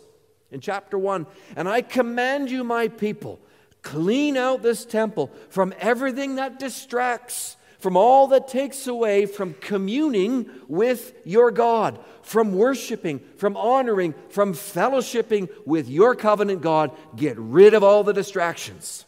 in 0.52 0.62
chapter 0.62 0.98
1. 0.98 1.28
And 1.58 1.68
I 1.68 1.82
command 1.82 2.50
you, 2.50 2.64
my 2.64 2.88
people, 2.88 3.42
Clean 3.86 4.36
out 4.36 4.64
this 4.64 4.84
temple 4.84 5.32
from 5.50 5.72
everything 5.80 6.36
that 6.36 6.58
distracts, 6.58 7.56
from 7.86 7.98
all 7.98 8.26
that 8.30 8.48
takes 8.48 8.88
away 8.88 9.28
from 9.28 9.54
communing 9.62 10.50
with 10.68 11.14
your 11.24 11.52
God, 11.52 12.00
from 12.24 12.52
worshiping, 12.56 13.20
from 13.38 13.56
honoring, 13.56 14.16
from 14.30 14.54
fellowshipping 14.56 15.48
with 15.68 15.88
your 15.88 16.16
covenant 16.16 16.64
God. 16.64 16.90
Get 17.16 17.38
rid 17.38 17.76
of 17.76 17.84
all 17.84 18.04
the 18.04 18.12
distractions. 18.12 19.06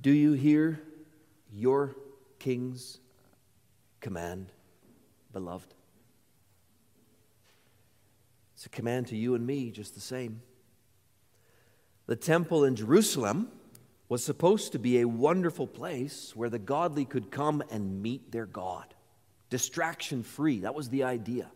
Do 0.00 0.10
you 0.10 0.32
hear 0.32 0.80
your 1.52 1.94
king's 2.38 2.98
command, 4.00 4.46
beloved? 5.34 5.74
It's 8.64 8.72
a 8.72 8.76
command 8.76 9.08
to 9.08 9.16
you 9.16 9.34
and 9.34 9.46
me 9.46 9.70
just 9.70 9.94
the 9.94 10.00
same. 10.00 10.40
The 12.06 12.16
temple 12.16 12.64
in 12.64 12.76
Jerusalem 12.76 13.50
was 14.08 14.24
supposed 14.24 14.72
to 14.72 14.78
be 14.78 15.00
a 15.00 15.06
wonderful 15.06 15.66
place 15.66 16.34
where 16.34 16.48
the 16.48 16.58
godly 16.58 17.04
could 17.04 17.30
come 17.30 17.62
and 17.70 18.02
meet 18.02 18.32
their 18.32 18.46
God, 18.46 18.86
distraction 19.50 20.22
free. 20.22 20.60
That 20.60 20.74
was 20.74 20.88
the 20.88 21.02
idea. 21.02 21.50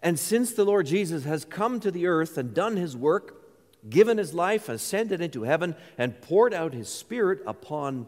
And 0.00 0.16
since 0.16 0.52
the 0.52 0.64
Lord 0.64 0.86
Jesus 0.86 1.24
has 1.24 1.44
come 1.44 1.80
to 1.80 1.90
the 1.90 2.06
earth 2.06 2.38
and 2.38 2.54
done 2.54 2.76
his 2.76 2.96
work, 2.96 3.44
given 3.90 4.16
his 4.16 4.32
life, 4.32 4.68
ascended 4.68 5.20
into 5.20 5.42
heaven, 5.42 5.74
and 5.98 6.22
poured 6.22 6.54
out 6.54 6.72
his 6.72 6.88
Spirit 6.88 7.40
upon 7.48 8.06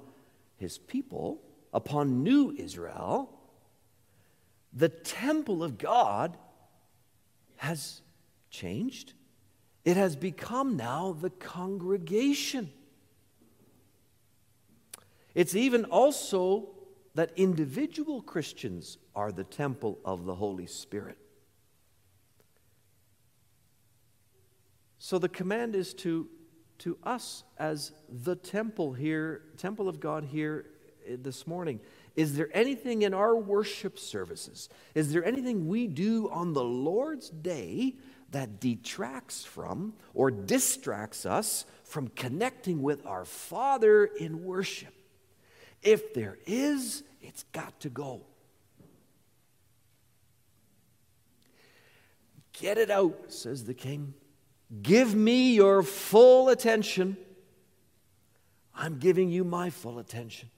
his 0.57 0.79
people, 0.79 1.41
upon 1.75 2.23
new 2.23 2.55
Israel, 2.57 3.37
the 4.73 4.89
temple 4.89 5.65
of 5.65 5.79
God 5.79 6.37
has 7.61 8.01
changed. 8.49 9.13
It 9.85 9.99
has 9.99 10.17
become 10.17 10.79
now 10.79 11.13
the 11.13 11.29
congregation. 11.29 12.73
It's 15.35 15.55
even 15.55 15.85
also 15.85 16.71
that 17.15 17.33
individual 17.37 18.23
Christians 18.23 18.97
are 19.15 19.31
the 19.31 19.45
temple 19.45 19.99
of 20.07 20.25
the 20.25 20.35
Holy 20.35 20.67
Spirit. 20.67 21.19
So 24.99 25.19
the 25.19 25.29
command 25.29 25.77
is 25.77 25.93
to, 25.95 26.29
to 26.79 26.97
us 27.03 27.45
as 27.59 27.93
the 28.09 28.37
temple 28.37 28.95
here, 28.95 29.43
temple 29.59 29.87
of 29.87 30.01
God 30.01 30.25
here 30.25 30.65
eh, 31.07 31.17
this 31.21 31.47
morning. 31.47 31.81
Is 32.17 32.37
there 32.37 32.49
anything 32.53 33.03
in 33.03 33.15
our 33.15 33.37
worship 33.37 33.99
services? 33.99 34.69
Is 34.95 35.13
there 35.13 35.25
anything 35.25 35.69
we 35.69 35.87
do 35.87 36.29
on 36.31 36.53
the 36.53 36.65
Lord's 36.65 37.31
day 37.31 37.95
that 38.31 38.61
detracts 38.61 39.45
from 39.45 39.95
or 40.15 40.31
distracts 40.31 41.25
us 41.27 41.65
from 41.85 42.09
connecting 42.09 42.83
with 42.83 43.07
our 43.07 43.25
Father 43.25 44.05
in 44.05 44.45
worship? 44.45 44.95
If 45.83 46.15
there 46.15 46.39
is, 46.47 47.03
it's 47.21 47.45
got 47.53 47.79
to 47.81 47.89
go. 47.89 48.23
Get 52.53 52.77
it 52.77 52.91
out, 52.91 53.33
says 53.33 53.65
the 53.65 53.75
king. 53.75 54.15
Give 54.83 55.15
me 55.15 55.55
your 55.55 55.83
full 55.83 56.49
attention. 56.49 57.17
I'm 58.75 58.99
giving 58.99 59.31
you 59.31 59.45
my 59.45 59.71
full 59.71 59.99
attention. 59.99 60.51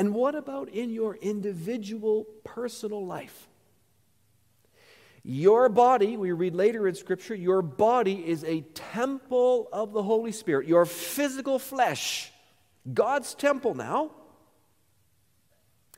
And 0.00 0.14
what 0.14 0.34
about 0.34 0.70
in 0.70 0.88
your 0.88 1.16
individual 1.16 2.24
personal 2.42 3.04
life? 3.04 3.48
Your 5.22 5.68
body, 5.68 6.16
we 6.16 6.32
read 6.32 6.54
later 6.54 6.88
in 6.88 6.94
Scripture, 6.94 7.34
your 7.34 7.60
body 7.60 8.26
is 8.26 8.42
a 8.44 8.62
temple 8.62 9.68
of 9.70 9.92
the 9.92 10.02
Holy 10.02 10.32
Spirit. 10.32 10.66
Your 10.66 10.86
physical 10.86 11.58
flesh, 11.58 12.32
God's 12.94 13.34
temple 13.34 13.74
now. 13.74 14.12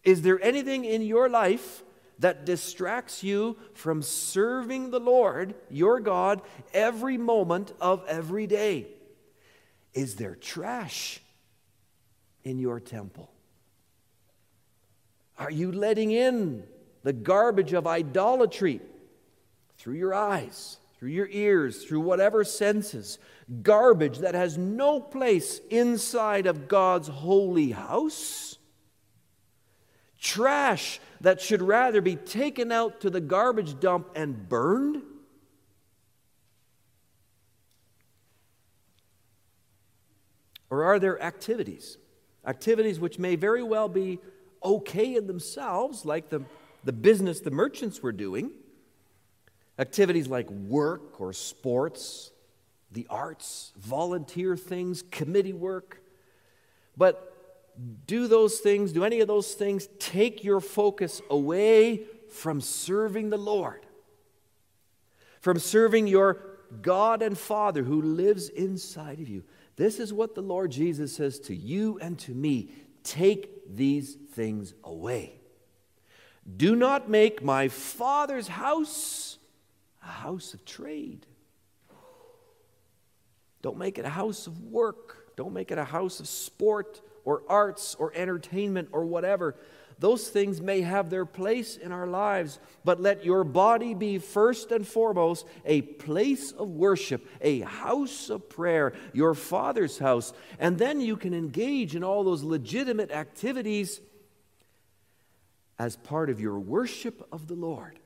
Is 0.03 0.23
there 0.23 0.43
anything 0.43 0.85
in 0.85 1.03
your 1.03 1.29
life 1.29 1.85
that 2.19 2.45
distracts 2.45 3.23
you 3.23 3.57
from 3.75 4.03
serving 4.03 4.91
the 4.91 4.99
Lord, 4.99 5.55
your 5.71 6.01
God, 6.01 6.43
every 6.75 7.19
moment 7.19 7.73
of 7.81 8.05
every 8.09 8.49
day? 8.49 8.89
Is 9.95 10.17
there 10.17 10.35
trash 10.35 11.21
in 12.43 12.59
your 12.59 12.81
temple? 12.81 13.32
Are 15.39 15.51
you 15.51 15.73
letting 15.73 16.11
in 16.11 16.65
the 17.03 17.13
garbage 17.13 17.73
of 17.73 17.87
idolatry 17.87 18.81
through 19.77 19.95
your 19.95 20.15
eyes, 20.15 20.79
through 20.99 21.11
your 21.11 21.29
ears, 21.29 21.85
through 21.85 22.01
whatever 22.01 22.45
senses? 22.45 23.19
Garbage 23.63 24.19
that 24.19 24.35
has 24.35 24.57
no 24.59 25.01
place 25.01 25.61
inside 25.71 26.47
of 26.47 26.69
God's 26.69 27.09
holy 27.09 27.71
house? 27.71 28.59
Trash 30.21 31.01
that 31.21 31.41
should 31.41 31.63
rather 31.63 32.01
be 32.01 32.17
taken 32.17 32.71
out 32.71 33.01
to 33.01 33.11
the 33.11 33.21
garbage 33.21 33.81
dump 33.81 34.11
and 34.15 34.49
burned? 34.49 35.03
Or 40.71 40.85
are 40.85 40.99
there 40.99 41.21
activities? 41.21 41.99
Activities 42.47 42.99
which 42.99 43.19
may 43.19 43.37
very 43.37 43.63
well 43.63 43.89
be 43.89 44.21
okay 44.65 45.17
in 45.17 45.27
themselves, 45.27 46.05
like 46.05 46.31
the, 46.31 46.43
the 46.85 46.93
business 46.93 47.41
the 47.41 47.51
merchants 47.51 48.03
were 48.03 48.13
doing. 48.13 48.51
Activities 49.79 50.29
like 50.29 50.51
work 50.51 51.21
or 51.21 51.33
sports, 51.33 52.31
the 52.91 53.07
arts, 53.09 53.73
volunteer 53.79 54.57
things, 54.57 55.03
committee 55.11 55.53
work. 55.53 56.03
But 56.97 57.29
do 58.07 58.29
those 58.29 58.59
things, 58.59 58.93
do 58.93 59.05
any 59.05 59.21
of 59.21 59.29
those 59.29 59.55
things 59.55 59.89
take 59.99 60.45
your 60.45 60.61
focus 60.61 61.23
away 61.31 62.03
from 62.29 62.61
serving 62.61 63.31
the 63.31 63.39
Lord? 63.39 63.87
From 65.41 65.59
serving 65.59 66.07
your 66.07 66.41
God 66.81 67.23
and 67.23 67.37
Father 67.37 67.83
who 67.83 68.01
lives 68.01 68.49
inside 68.49 69.21
of 69.21 69.29
you. 69.29 69.43
This 69.77 69.99
is 69.99 70.13
what 70.13 70.35
the 70.35 70.43
Lord 70.43 70.71
Jesus 70.71 71.17
says 71.17 71.39
to 71.41 71.55
you 71.55 71.99
and 72.01 72.19
to 72.21 72.33
me. 72.33 72.71
Take 73.03 73.75
these 73.75 74.15
things 74.15 74.75
away. 74.85 75.41
Do 76.57 76.75
not 76.75 77.09
make 77.09 77.43
my 77.43 77.69
Father's 77.69 78.49
house 78.49 79.39
a 80.03 80.07
house 80.07 80.55
of 80.55 80.65
trade. 80.65 81.27
Don't 83.63 83.79
make 83.79 83.99
it 83.99 84.05
a 84.05 84.11
house 84.11 84.47
of 84.47 84.61
work. 84.65 85.37
Don't 85.37 85.53
make 85.53 85.71
it 85.71 85.79
a 85.79 85.85
house 85.85 86.19
of 86.19 86.27
sport 86.27 87.01
or 87.25 87.43
arts 87.49 87.95
or 87.95 88.13
entertainment 88.15 88.89
or 88.93 89.05
whatever. 89.05 89.55
Those 90.03 90.27
things 90.27 90.61
may 90.61 90.81
have 90.81 91.11
their 91.11 91.25
place 91.25 91.77
in 91.77 91.93
our 91.93 92.09
lives, 92.09 92.59
but 92.85 93.01
let 93.01 93.25
your 93.25 93.45
body 93.45 93.95
be 93.95 94.19
first 94.19 94.73
and 94.73 94.85
foremost 94.85 95.47
a 95.65 95.83
place 95.83 96.51
of 96.51 96.71
worship, 96.71 97.25
a 97.41 97.61
house 97.61 98.29
of 98.29 98.49
prayer, 98.49 98.95
your 99.13 99.33
Father's 99.33 99.99
house. 99.99 100.33
And 100.59 100.77
then 100.77 101.01
you 101.01 101.17
can 101.17 101.33
engage 101.33 101.95
in 101.95 102.03
all 102.03 102.25
those 102.25 102.43
legitimate 102.43 103.13
activities 103.13 104.01
as 105.79 105.95
part 105.95 106.31
of 106.31 106.41
your 106.41 106.59
worship 106.59 107.25
of 107.31 107.47
the 107.47 107.55
Lord. 107.55 108.01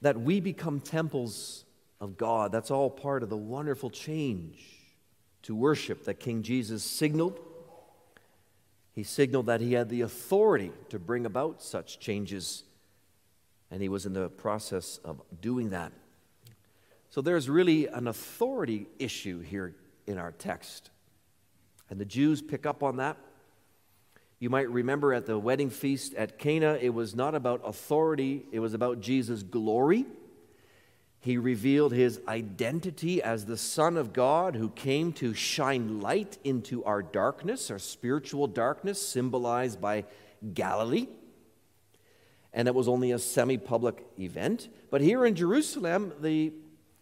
That 0.00 0.20
we 0.20 0.38
become 0.38 0.78
temples 0.78 1.64
of 2.00 2.16
God. 2.16 2.52
That's 2.52 2.70
all 2.70 2.88
part 2.88 3.24
of 3.24 3.30
the 3.30 3.36
wonderful 3.36 3.90
change 3.90 4.79
to 5.42 5.54
worship 5.54 6.04
that 6.04 6.20
King 6.20 6.42
Jesus 6.42 6.82
signaled. 6.82 7.40
He 8.92 9.02
signaled 9.02 9.46
that 9.46 9.60
he 9.60 9.72
had 9.72 9.88
the 9.88 10.02
authority 10.02 10.72
to 10.88 10.98
bring 10.98 11.24
about 11.24 11.62
such 11.62 11.98
changes, 11.98 12.64
and 13.70 13.80
he 13.80 13.88
was 13.88 14.04
in 14.04 14.12
the 14.12 14.28
process 14.28 14.98
of 15.04 15.22
doing 15.40 15.70
that. 15.70 15.92
So 17.08 17.20
there's 17.20 17.48
really 17.48 17.86
an 17.86 18.06
authority 18.06 18.86
issue 18.98 19.40
here 19.40 19.74
in 20.06 20.18
our 20.18 20.32
text. 20.32 20.90
And 21.88 22.00
the 22.00 22.04
Jews 22.04 22.40
pick 22.40 22.66
up 22.66 22.82
on 22.82 22.96
that. 22.96 23.16
You 24.38 24.48
might 24.48 24.70
remember 24.70 25.12
at 25.12 25.26
the 25.26 25.38
wedding 25.38 25.70
feast 25.70 26.14
at 26.14 26.38
Cana, 26.38 26.78
it 26.80 26.94
was 26.94 27.14
not 27.14 27.34
about 27.34 27.60
authority, 27.64 28.46
it 28.52 28.60
was 28.60 28.74
about 28.74 29.00
Jesus' 29.00 29.42
glory. 29.42 30.06
He 31.22 31.36
revealed 31.36 31.92
his 31.92 32.18
identity 32.26 33.22
as 33.22 33.44
the 33.44 33.58
Son 33.58 33.98
of 33.98 34.14
God 34.14 34.56
who 34.56 34.70
came 34.70 35.12
to 35.14 35.34
shine 35.34 36.00
light 36.00 36.38
into 36.44 36.82
our 36.84 37.02
darkness, 37.02 37.70
our 37.70 37.78
spiritual 37.78 38.46
darkness, 38.46 39.06
symbolized 39.06 39.82
by 39.82 40.06
Galilee. 40.54 41.08
And 42.54 42.66
it 42.68 42.74
was 42.74 42.88
only 42.88 43.12
a 43.12 43.18
semi 43.18 43.58
public 43.58 44.04
event. 44.18 44.70
But 44.90 45.02
here 45.02 45.26
in 45.26 45.34
Jerusalem, 45.34 46.14
the, 46.20 46.52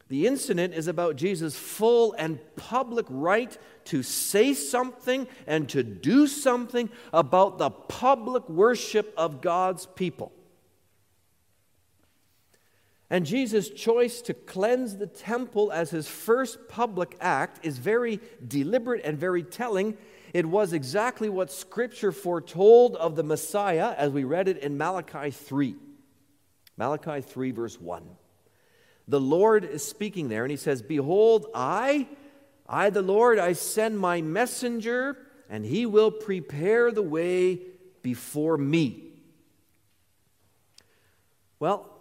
The 0.09 0.27
incident 0.27 0.75
is 0.75 0.89
about 0.89 1.17
Jesus' 1.17 1.57
full 1.57 2.15
and 2.19 2.39
public 2.57 3.07
right 3.11 3.57
to 3.85 4.03
say 4.03 4.55
something 4.55 5.29
and 5.47 5.69
to 5.69 5.83
do 5.83 6.27
something 6.27 6.89
about 7.13 7.59
the 7.59 7.71
public 7.71 8.49
worship 8.49 9.13
of 9.17 9.43
God's 9.43 9.87
people. 9.87 10.33
And 13.11 13.25
Jesus' 13.25 13.71
choice 13.71 14.21
to 14.23 14.35
cleanse 14.35 14.97
the 14.97 15.07
temple 15.07 15.73
as 15.73 15.91
his 15.91 16.07
first 16.07 16.69
public 16.69 17.17
act 17.21 17.65
is 17.65 17.79
very 17.79 18.21
deliberate 18.47 19.03
and 19.05 19.19
very 19.19 19.43
telling. 19.43 19.97
It 20.35 20.45
was 20.45 20.75
exactly 20.75 21.31
what 21.31 21.51
Scripture 21.51 22.13
foretold 22.13 22.97
of 22.97 23.17
the 23.17 23.23
Messiah 23.23 23.95
as 23.97 24.13
we 24.13 24.25
read 24.25 24.47
it 24.47 24.59
in 24.59 24.77
Malachi 24.77 25.31
3. 25.31 25.75
Malachi 26.77 27.23
3, 27.23 27.51
verse 27.51 27.81
1. 27.81 28.05
The 29.09 29.21
Lord 29.21 29.65
is 29.65 29.83
speaking 29.83 30.29
there, 30.29 30.45
and 30.45 30.51
he 30.51 30.59
says, 30.59 30.83
Behold, 30.83 31.47
I, 31.55 32.07
I 32.69 32.91
the 32.91 33.01
Lord, 33.01 33.39
I 33.39 33.55
send 33.55 33.99
my 33.99 34.21
messenger, 34.21 35.17
and 35.49 35.65
he 35.65 35.87
will 35.87 36.11
prepare 36.11 36.93
the 36.93 37.03
way 37.03 37.61
before 38.03 38.59
me. 38.59 39.05
Well, 41.59 41.98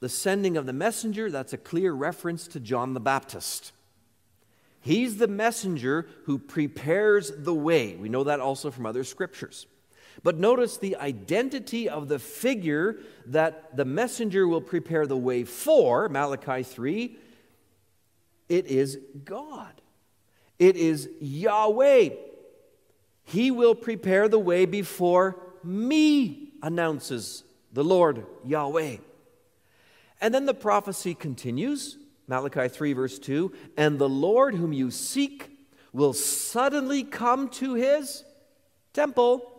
the 0.00 0.08
sending 0.08 0.56
of 0.56 0.66
the 0.66 0.72
messenger, 0.72 1.30
that's 1.30 1.52
a 1.52 1.58
clear 1.58 1.92
reference 1.92 2.46
to 2.48 2.60
John 2.60 2.94
the 2.94 3.00
Baptist. 3.00 3.72
He's 4.80 5.16
the 5.16 5.28
messenger 5.28 6.06
who 6.24 6.38
prepares 6.38 7.32
the 7.36 7.54
way. 7.54 7.96
We 7.96 8.08
know 8.08 8.24
that 8.24 8.40
also 8.40 8.70
from 8.70 8.86
other 8.86 9.04
scriptures. 9.04 9.66
But 10.22 10.38
notice 10.38 10.76
the 10.76 10.96
identity 10.96 11.88
of 11.88 12.08
the 12.08 12.18
figure 12.18 12.96
that 13.26 13.76
the 13.76 13.84
messenger 13.84 14.46
will 14.48 14.60
prepare 14.60 15.06
the 15.06 15.16
way 15.16 15.44
for, 15.44 16.08
Malachi 16.08 16.62
3. 16.62 17.16
It 18.48 18.66
is 18.66 18.98
God, 19.24 19.80
it 20.58 20.76
is 20.76 21.08
Yahweh. 21.20 22.10
He 23.24 23.50
will 23.50 23.74
prepare 23.74 24.26
the 24.26 24.38
way 24.38 24.64
before 24.64 25.36
me, 25.62 26.54
announces 26.62 27.44
the 27.72 27.84
Lord 27.84 28.24
Yahweh. 28.44 28.96
And 30.20 30.34
then 30.34 30.46
the 30.46 30.54
prophecy 30.54 31.14
continues 31.14 31.98
Malachi 32.28 32.68
3, 32.68 32.92
verse 32.92 33.18
2 33.18 33.52
And 33.76 33.98
the 33.98 34.08
Lord 34.08 34.54
whom 34.54 34.72
you 34.72 34.90
seek 34.90 35.50
will 35.92 36.12
suddenly 36.12 37.02
come 37.02 37.48
to 37.48 37.74
his 37.74 38.24
temple. 38.92 39.54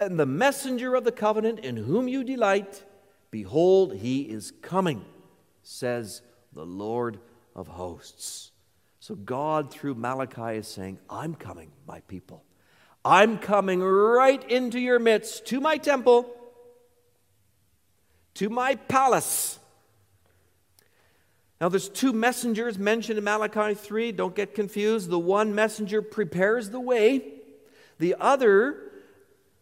And 0.00 0.20
the 0.20 0.26
messenger 0.26 0.94
of 0.94 1.04
the 1.04 1.12
covenant 1.12 1.60
in 1.60 1.76
whom 1.76 2.08
you 2.08 2.22
delight, 2.22 2.84
behold, 3.30 3.96
he 3.96 4.22
is 4.22 4.52
coming, 4.62 5.04
says 5.62 6.20
the 6.52 6.66
Lord 6.66 7.18
of 7.56 7.68
hosts. 7.68 8.52
So 9.00 9.14
God, 9.14 9.70
through 9.70 9.94
Malachi, 9.94 10.58
is 10.58 10.68
saying, 10.68 10.98
I'm 11.08 11.34
coming, 11.34 11.70
my 11.86 12.00
people. 12.00 12.44
I'm 13.04 13.38
coming 13.38 13.80
right 13.80 14.42
into 14.50 14.78
your 14.78 14.98
midst 14.98 15.46
to 15.46 15.60
my 15.60 15.78
temple 15.78 16.28
to 18.38 18.48
my 18.48 18.76
palace. 18.76 19.58
Now, 21.60 21.68
there's 21.68 21.88
two 21.88 22.12
messengers 22.12 22.78
mentioned 22.78 23.18
in 23.18 23.24
Malachi 23.24 23.74
3. 23.74 24.12
Don't 24.12 24.36
get 24.36 24.54
confused. 24.54 25.10
The 25.10 25.18
one 25.18 25.56
messenger 25.56 26.00
prepares 26.02 26.70
the 26.70 26.78
way, 26.78 27.32
the 27.98 28.14
other 28.20 28.92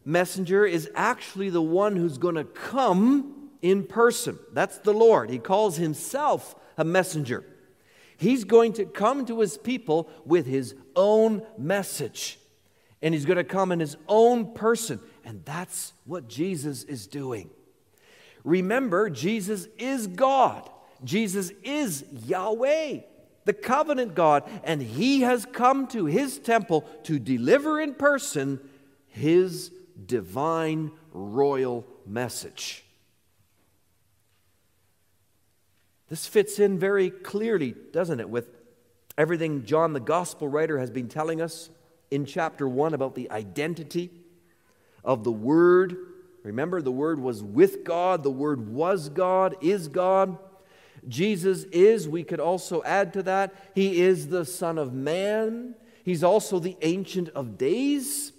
messenger 0.05 0.63
is 0.63 0.91
actually 0.93 1.49
the 1.49 1.61
one 1.61 1.95
who's 1.95 2.19
going 2.19 2.35
to 2.35 2.43
come 2.43 3.49
in 3.63 3.83
person. 3.83 4.37
That's 4.53 4.77
the 4.77 4.93
Lord. 4.93 5.31
He 5.31 5.39
calls 5.39 5.77
himself 5.77 6.55
a 6.77 6.85
messenger. 6.85 7.43
He's 8.15 8.43
going 8.43 8.73
to 8.73 8.85
come 8.85 9.25
to 9.25 9.39
his 9.39 9.57
people 9.57 10.07
with 10.23 10.45
his 10.45 10.75
own 10.95 11.41
message, 11.57 12.37
and 13.01 13.15
he's 13.15 13.25
going 13.25 13.37
to 13.37 13.43
come 13.43 13.71
in 13.71 13.79
his 13.79 13.97
own 14.07 14.53
person. 14.53 14.99
And 15.25 15.43
that's 15.45 15.93
what 16.05 16.27
Jesus 16.27 16.83
is 16.83 17.07
doing. 17.07 17.49
Remember, 18.47 19.09
Jesus 19.09 19.67
is 19.77 20.07
God. 20.07 20.69
Jesus 21.03 21.51
is 21.63 22.05
Yahweh, 22.25 22.99
the 23.43 23.53
covenant 23.53 24.15
God, 24.15 24.49
and 24.63 24.81
He 24.81 25.21
has 25.21 25.45
come 25.45 25.85
to 25.87 26.05
His 26.05 26.39
temple 26.39 26.85
to 27.03 27.19
deliver 27.19 27.81
in 27.81 27.93
person 27.93 28.61
His 29.09 29.69
divine 30.05 30.91
royal 31.11 31.85
message. 32.05 32.85
This 36.07 36.25
fits 36.25 36.57
in 36.57 36.79
very 36.79 37.09
clearly, 37.09 37.75
doesn't 37.91 38.21
it, 38.21 38.29
with 38.29 38.47
everything 39.17 39.65
John 39.65 39.91
the 39.91 39.99
Gospel 39.99 40.47
writer 40.47 40.79
has 40.79 40.89
been 40.89 41.09
telling 41.09 41.41
us 41.41 41.69
in 42.09 42.25
chapter 42.25 42.65
1 42.65 42.93
about 42.93 43.13
the 43.13 43.29
identity 43.29 44.09
of 45.03 45.25
the 45.25 45.33
Word 45.33 45.97
Remember, 46.47 46.81
the 46.81 46.93
Word 46.93 47.19
was 47.19 47.43
with 47.43 47.83
God, 47.83 48.23
the 48.23 48.31
Word 48.31 48.69
was 48.69 49.09
God, 49.09 49.57
is 49.61 49.89
God. 49.89 50.37
Jesus 51.05 51.63
is, 51.65 52.07
we 52.07 52.23
could 52.23 52.39
also 52.39 52.81
add 52.83 53.11
to 53.13 53.23
that, 53.23 53.53
He 53.75 53.99
is 53.99 54.29
the 54.29 54.45
Son 54.45 54.77
of 54.77 54.93
Man. 54.93 55.75
He's 56.05 56.23
also 56.23 56.59
the 56.59 56.77
Ancient 56.81 57.27
of 57.29 57.57
Days. 57.57 58.31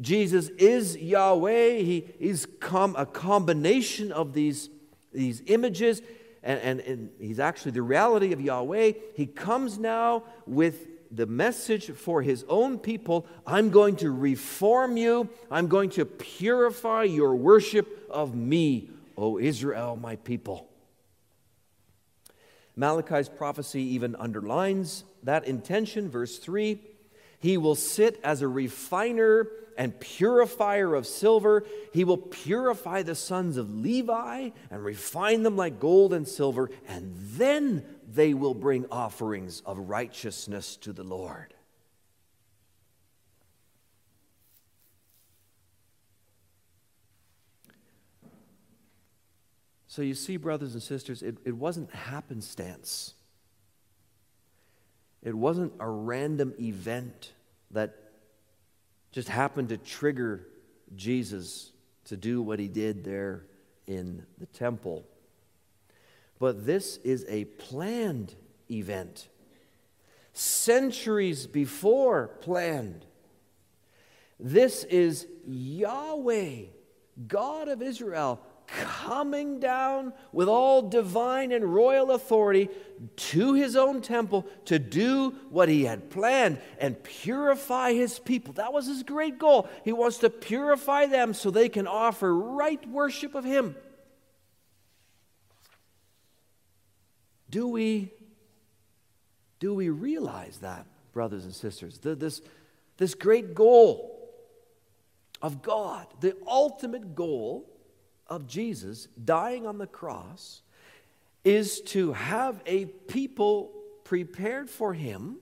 Jesus 0.00 0.48
is 0.48 0.96
Yahweh. 0.96 1.76
He 1.80 2.06
is 2.18 2.46
com- 2.58 2.96
a 2.96 3.04
combination 3.04 4.12
of 4.12 4.32
these, 4.32 4.70
these 5.12 5.42
images, 5.44 6.00
and, 6.42 6.58
and, 6.60 6.80
and 6.80 7.10
He's 7.20 7.38
actually 7.38 7.72
the 7.72 7.82
reality 7.82 8.32
of 8.32 8.40
Yahweh. 8.40 8.92
He 9.14 9.26
comes 9.26 9.78
now 9.78 10.24
with 10.46 10.86
the 11.12 11.26
message 11.26 11.90
for 11.90 12.22
his 12.22 12.44
own 12.48 12.78
people 12.78 13.26
I'm 13.46 13.70
going 13.70 13.96
to 13.96 14.10
reform 14.10 14.96
you, 14.96 15.28
I'm 15.50 15.68
going 15.68 15.90
to 15.90 16.04
purify 16.04 17.04
your 17.04 17.34
worship 17.34 18.06
of 18.10 18.34
me, 18.34 18.90
O 19.16 19.38
Israel, 19.38 19.96
my 19.96 20.16
people. 20.16 20.68
Malachi's 22.74 23.28
prophecy 23.28 23.82
even 23.82 24.16
underlines 24.16 25.04
that 25.22 25.46
intention. 25.46 26.08
Verse 26.08 26.38
3 26.38 26.80
He 27.38 27.56
will 27.56 27.74
sit 27.74 28.18
as 28.24 28.42
a 28.42 28.48
refiner 28.48 29.48
and 29.76 29.98
purifier 29.98 30.94
of 30.94 31.06
silver. 31.06 31.64
He 31.92 32.04
will 32.04 32.18
purify 32.18 33.02
the 33.02 33.14
sons 33.14 33.56
of 33.56 33.74
Levi 33.74 34.50
and 34.70 34.84
refine 34.84 35.42
them 35.42 35.56
like 35.56 35.80
gold 35.80 36.12
and 36.12 36.26
silver, 36.26 36.70
and 36.88 37.14
then 37.16 37.84
they 38.14 38.34
will 38.34 38.54
bring 38.54 38.86
offerings 38.90 39.62
of 39.64 39.78
righteousness 39.78 40.76
to 40.76 40.92
the 40.92 41.04
Lord. 41.04 41.54
So 49.86 50.00
you 50.00 50.14
see, 50.14 50.38
brothers 50.38 50.72
and 50.72 50.82
sisters, 50.82 51.22
it, 51.22 51.36
it 51.44 51.54
wasn't 51.54 51.94
happenstance. 51.94 53.12
It 55.22 55.34
wasn't 55.34 55.74
a 55.78 55.88
random 55.88 56.54
event 56.58 57.32
that 57.72 57.94
just 59.12 59.28
happened 59.28 59.68
to 59.68 59.76
trigger 59.76 60.46
Jesus 60.96 61.72
to 62.06 62.16
do 62.16 62.40
what 62.40 62.58
he 62.58 62.68
did 62.68 63.04
there 63.04 63.44
in 63.86 64.24
the 64.38 64.46
temple. 64.46 65.04
But 66.42 66.66
this 66.66 66.96
is 67.04 67.24
a 67.28 67.44
planned 67.44 68.34
event, 68.68 69.28
centuries 70.32 71.46
before 71.46 72.32
planned. 72.40 73.06
This 74.40 74.82
is 74.82 75.28
Yahweh, 75.46 76.62
God 77.28 77.68
of 77.68 77.80
Israel, 77.80 78.40
coming 78.66 79.60
down 79.60 80.14
with 80.32 80.48
all 80.48 80.82
divine 80.82 81.52
and 81.52 81.72
royal 81.72 82.10
authority 82.10 82.68
to 83.14 83.54
his 83.54 83.76
own 83.76 84.00
temple 84.00 84.44
to 84.64 84.80
do 84.80 85.36
what 85.48 85.68
he 85.68 85.84
had 85.84 86.10
planned 86.10 86.58
and 86.80 87.00
purify 87.04 87.92
his 87.92 88.18
people. 88.18 88.54
That 88.54 88.72
was 88.72 88.88
his 88.88 89.04
great 89.04 89.38
goal. 89.38 89.68
He 89.84 89.92
wants 89.92 90.18
to 90.18 90.28
purify 90.28 91.06
them 91.06 91.34
so 91.34 91.52
they 91.52 91.68
can 91.68 91.86
offer 91.86 92.34
right 92.34 92.84
worship 92.88 93.36
of 93.36 93.44
him. 93.44 93.76
Do 97.52 97.68
we, 97.68 98.10
do 99.60 99.74
we 99.74 99.90
realize 99.90 100.58
that, 100.62 100.86
brothers 101.12 101.44
and 101.44 101.54
sisters? 101.54 101.98
The, 101.98 102.14
this, 102.14 102.40
this 102.96 103.14
great 103.14 103.54
goal 103.54 104.32
of 105.42 105.60
God, 105.60 106.06
the 106.20 106.34
ultimate 106.46 107.14
goal 107.14 107.68
of 108.26 108.46
Jesus 108.46 109.06
dying 109.22 109.66
on 109.66 109.76
the 109.76 109.86
cross, 109.86 110.62
is 111.44 111.82
to 111.82 112.14
have 112.14 112.62
a 112.64 112.86
people 112.86 113.70
prepared 114.02 114.70
for 114.70 114.94
him 114.94 115.36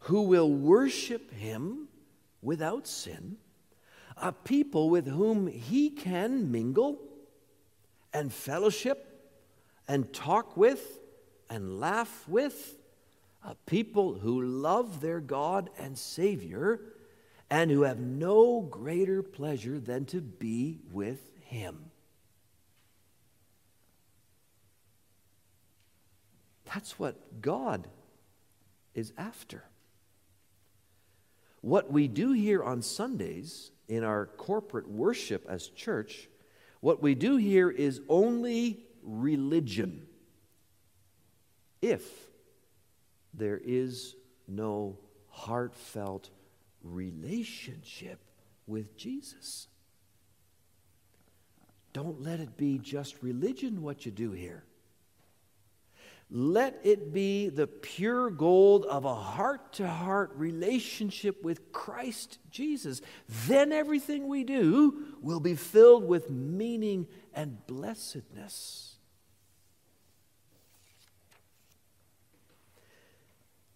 who 0.00 0.20
will 0.20 0.52
worship 0.52 1.32
him 1.32 1.88
without 2.42 2.86
sin, 2.86 3.38
a 4.18 4.32
people 4.32 4.90
with 4.90 5.06
whom 5.06 5.46
he 5.46 5.88
can 5.88 6.52
mingle 6.52 6.98
and 8.12 8.30
fellowship 8.30 9.13
and 9.86 10.12
talk 10.12 10.56
with 10.56 11.00
and 11.50 11.80
laugh 11.80 12.24
with 12.28 12.76
a 13.42 13.54
people 13.66 14.14
who 14.14 14.42
love 14.42 15.00
their 15.00 15.20
God 15.20 15.70
and 15.78 15.98
Savior 15.98 16.80
and 17.50 17.70
who 17.70 17.82
have 17.82 18.00
no 18.00 18.62
greater 18.62 19.22
pleasure 19.22 19.78
than 19.78 20.06
to 20.06 20.20
be 20.20 20.80
with 20.90 21.20
Him. 21.42 21.90
That's 26.64 26.98
what 26.98 27.40
God 27.40 27.86
is 28.94 29.12
after. 29.18 29.64
What 31.60 31.92
we 31.92 32.08
do 32.08 32.32
here 32.32 32.62
on 32.62 32.82
Sundays 32.82 33.70
in 33.88 34.02
our 34.02 34.26
corporate 34.26 34.88
worship 34.88 35.46
as 35.48 35.68
church, 35.68 36.28
what 36.80 37.02
we 37.02 37.14
do 37.14 37.36
here 37.36 37.70
is 37.70 38.00
only 38.08 38.84
religion 39.04 40.06
if 41.80 42.02
there 43.34 43.60
is 43.62 44.16
no 44.48 44.98
heartfelt 45.28 46.30
relationship 46.82 48.20
with 48.66 48.96
Jesus. 48.96 49.68
Don't 51.92 52.20
let 52.20 52.40
it 52.40 52.56
be 52.56 52.78
just 52.78 53.22
religion 53.22 53.82
what 53.82 54.04
you 54.04 54.12
do 54.12 54.32
here. 54.32 54.64
Let 56.30 56.80
it 56.82 57.12
be 57.12 57.48
the 57.48 57.66
pure 57.66 58.30
gold 58.30 58.86
of 58.86 59.04
a 59.04 59.14
heart 59.14 59.74
to 59.74 59.86
heart 59.86 60.32
relationship 60.34 61.44
with 61.44 61.70
Christ 61.70 62.38
Jesus. 62.50 63.02
Then 63.46 63.70
everything 63.72 64.26
we 64.26 64.42
do 64.42 65.04
will 65.20 65.38
be 65.38 65.54
filled 65.54 66.08
with 66.08 66.30
meaning 66.30 67.06
and 67.34 67.64
blessedness. 67.66 68.93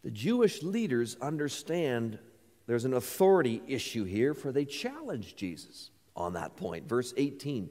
The 0.04 0.10
Jewish 0.10 0.62
leaders 0.62 1.16
understand 1.20 2.18
there's 2.66 2.84
an 2.84 2.94
authority 2.94 3.62
issue 3.66 4.04
here, 4.04 4.34
for 4.34 4.52
they 4.52 4.64
challenge 4.64 5.36
Jesus 5.36 5.90
on 6.14 6.34
that 6.34 6.56
point. 6.56 6.88
Verse 6.88 7.14
18 7.16 7.70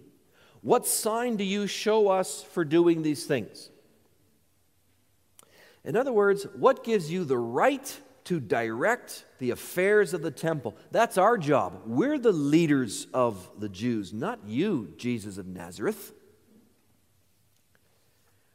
What 0.61 0.87
sign 0.87 1.35
do 1.37 1.43
you 1.43 1.67
show 1.67 2.09
us 2.09 2.43
for 2.43 2.65
doing 2.65 3.03
these 3.03 3.25
things? 3.25 3.69
In 5.85 5.95
other 5.95 6.11
words, 6.11 6.45
what 6.55 6.83
gives 6.83 7.09
you 7.09 7.23
the 7.23 7.37
right 7.37 8.01
to 8.25 8.41
direct 8.41 9.23
the 9.39 9.51
affairs 9.51 10.13
of 10.13 10.21
the 10.21 10.31
temple? 10.31 10.75
That's 10.91 11.17
our 11.17 11.37
job. 11.37 11.83
We're 11.85 12.19
the 12.19 12.33
leaders 12.33 13.07
of 13.13 13.49
the 13.57 13.69
Jews, 13.69 14.11
not 14.11 14.39
you, 14.45 14.93
Jesus 14.97 15.37
of 15.37 15.47
Nazareth. 15.47 16.11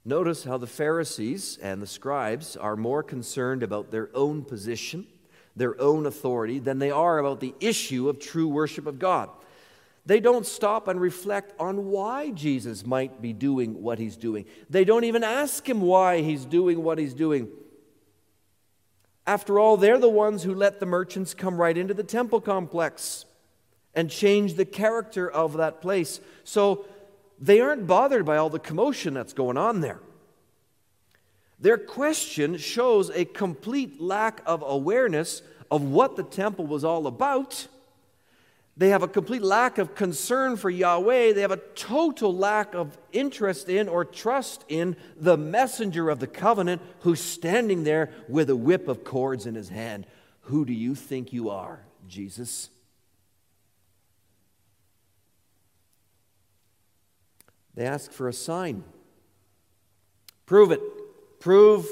Notice 0.05 0.45
how 0.45 0.59
the 0.59 0.67
Pharisees 0.67 1.59
and 1.63 1.81
the 1.81 1.87
scribes 1.87 2.57
are 2.57 2.77
more 2.77 3.03
concerned 3.03 3.63
about 3.63 3.91
their 3.91 4.11
own 4.15 4.43
position, 4.43 5.07
their 5.55 5.81
own 5.81 6.07
authority, 6.07 6.59
than 6.59 6.81
they 6.81 6.91
are 6.91 7.19
about 7.19 7.41
the 7.41 7.55
issue 7.61 8.09
of 8.09 8.19
true 8.19 8.49
worship 8.49 8.87
of 8.87 8.99
God. 8.99 9.31
They 10.05 10.19
don't 10.19 10.45
stop 10.45 10.89
and 10.89 11.01
reflect 11.01 11.55
on 11.61 11.87
why 11.87 12.31
Jesus 12.31 12.85
might 12.85 13.23
be 13.23 13.33
doing 13.33 13.81
what 13.81 14.01
he's 14.01 14.17
doing. 14.17 14.47
They 14.69 14.85
don't 14.85 15.05
even 15.05 15.23
ask 15.23 15.69
him 15.69 15.81
why 15.81 16.23
he's 16.23 16.45
doing 16.45 16.83
what 16.83 16.99
he's 16.99 17.15
doing. 17.15 17.49
After 19.25 19.61
all, 19.61 19.77
they're 19.77 19.99
the 19.99 20.09
ones 20.09 20.43
who 20.43 20.53
let 20.53 20.81
the 20.81 20.87
merchants 20.87 21.35
come 21.35 21.57
right 21.57 21.79
into 21.79 21.95
the 21.95 22.03
temple 22.03 22.41
complex 22.41 23.25
and 23.95 24.11
change 24.11 24.55
the 24.55 24.65
character 24.65 25.31
of 25.31 25.59
that 25.59 25.81
place. 25.81 26.21
So 26.43 26.87
they 27.43 27.61
aren't 27.61 27.87
bothered 27.87 28.25
by 28.25 28.39
all 28.39 28.49
the 28.49 28.59
commotion 28.59 29.13
that's 29.13 29.35
going 29.35 29.59
on 29.59 29.81
there. 29.81 30.01
Their 31.59 31.77
question 31.77 32.57
shows 32.57 33.11
a 33.11 33.27
complete 33.27 34.01
lack 34.01 34.41
of 34.47 34.65
awareness 34.67 35.43
of 35.71 35.83
what 35.83 36.17
the 36.17 36.23
temple 36.23 36.67
was 36.67 36.85
all 36.85 37.07
about 37.07 37.69
they 38.77 38.89
have 38.89 39.03
a 39.03 39.09
complete 39.09 39.43
lack 39.43 39.77
of 39.77 39.95
concern 39.95 40.57
for 40.57 40.71
Yahweh. 40.71 41.33
They 41.33 41.43
have 41.43 41.51
a 41.51 41.59
total 41.59 42.35
lack 42.35 42.75
of 42.75 42.97
interest 43.13 43.69
in 43.69 43.89
or 43.89 44.05
trust 44.05 44.65
in 44.69 44.97
the 45.17 45.37
messenger 45.37 46.09
of 46.09 46.21
the 46.21 46.27
covenant 46.27 46.81
who's 47.01 47.21
standing 47.21 47.85
there 47.85 48.11
with 48.29 48.49
a 48.49 48.57
whip 48.57 48.89
of 48.89 49.05
cords 49.05 49.45
in 49.45 49.55
his 49.55 49.69
hand. 49.69 50.07
Who 50.43 50.65
do 50.65 50.73
you 50.73 50.95
think 50.95 51.35
you 51.35 51.51
are, 51.51 51.85
Jesus? 52.09 52.71
They 57.75 57.85
ask 57.85 58.13
for 58.13 58.29
a 58.29 58.33
sign. 58.33 58.85
Prove 60.47 60.73
it. 60.73 60.81
Prove 61.41 61.87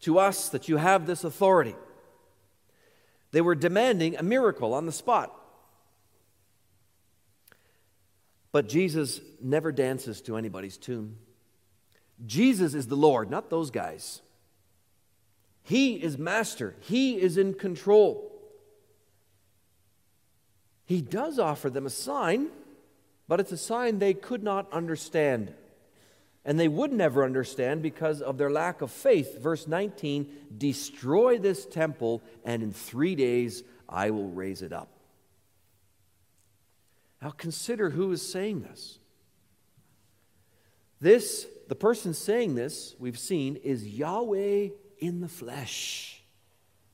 to 0.00 0.18
us 0.18 0.48
that 0.50 0.68
you 0.68 0.76
have 0.76 1.06
this 1.06 1.24
authority. 1.24 1.74
They 3.32 3.40
were 3.40 3.54
demanding 3.54 4.16
a 4.16 4.22
miracle 4.22 4.74
on 4.74 4.86
the 4.86 4.92
spot. 4.92 5.34
But 8.52 8.68
Jesus 8.68 9.20
never 9.42 9.72
dances 9.72 10.20
to 10.22 10.36
anybody's 10.36 10.76
tune. 10.76 11.16
Jesus 12.24 12.74
is 12.74 12.86
the 12.86 12.96
Lord, 12.96 13.30
not 13.30 13.50
those 13.50 13.70
guys. 13.70 14.22
He 15.64 15.94
is 15.94 16.18
master, 16.18 16.76
He 16.80 17.20
is 17.20 17.36
in 17.36 17.54
control. 17.54 18.30
He 20.86 21.00
does 21.00 21.38
offer 21.38 21.70
them 21.70 21.86
a 21.86 21.90
sign, 21.90 22.48
but 23.28 23.40
it's 23.40 23.52
a 23.52 23.56
sign 23.56 23.98
they 23.98 24.14
could 24.14 24.42
not 24.42 24.70
understand. 24.72 25.54
And 26.44 26.60
they 26.60 26.68
would 26.68 26.92
never 26.92 27.24
understand 27.24 27.82
because 27.82 28.20
of 28.20 28.36
their 28.36 28.50
lack 28.50 28.82
of 28.82 28.90
faith. 28.90 29.40
Verse 29.40 29.66
19 29.66 30.30
Destroy 30.58 31.38
this 31.38 31.64
temple, 31.64 32.22
and 32.44 32.62
in 32.62 32.72
three 32.72 33.14
days 33.14 33.62
I 33.88 34.10
will 34.10 34.28
raise 34.28 34.60
it 34.60 34.72
up. 34.72 34.88
Now 37.22 37.30
consider 37.30 37.90
who 37.90 38.12
is 38.12 38.20
saying 38.20 38.62
this. 38.62 38.98
This, 41.00 41.46
the 41.68 41.74
person 41.74 42.12
saying 42.12 42.54
this, 42.54 42.94
we've 42.98 43.18
seen, 43.18 43.56
is 43.56 43.86
Yahweh 43.86 44.68
in 44.98 45.20
the 45.20 45.28
flesh, 45.28 46.22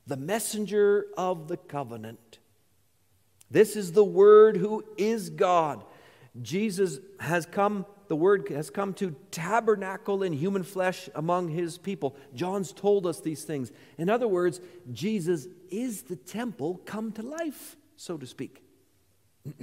the 0.07 0.17
messenger 0.17 1.07
of 1.17 1.47
the 1.49 1.57
covenant. 1.57 2.39
This 3.49 3.75
is 3.75 3.91
the 3.91 4.03
Word 4.03 4.55
who 4.55 4.85
is 4.97 5.29
God. 5.29 5.83
Jesus 6.39 6.99
has 7.19 7.45
come, 7.45 7.85
the 8.07 8.15
Word 8.15 8.47
has 8.49 8.69
come 8.69 8.93
to 8.95 9.15
tabernacle 9.31 10.23
in 10.23 10.33
human 10.33 10.63
flesh 10.63 11.09
among 11.13 11.49
His 11.49 11.77
people. 11.77 12.15
John's 12.33 12.71
told 12.71 13.05
us 13.05 13.19
these 13.19 13.43
things. 13.43 13.71
In 13.97 14.09
other 14.09 14.27
words, 14.27 14.61
Jesus 14.91 15.47
is 15.69 16.03
the 16.03 16.15
temple 16.15 16.81
come 16.85 17.11
to 17.13 17.21
life, 17.21 17.75
so 17.97 18.17
to 18.17 18.25
speak. 18.25 18.63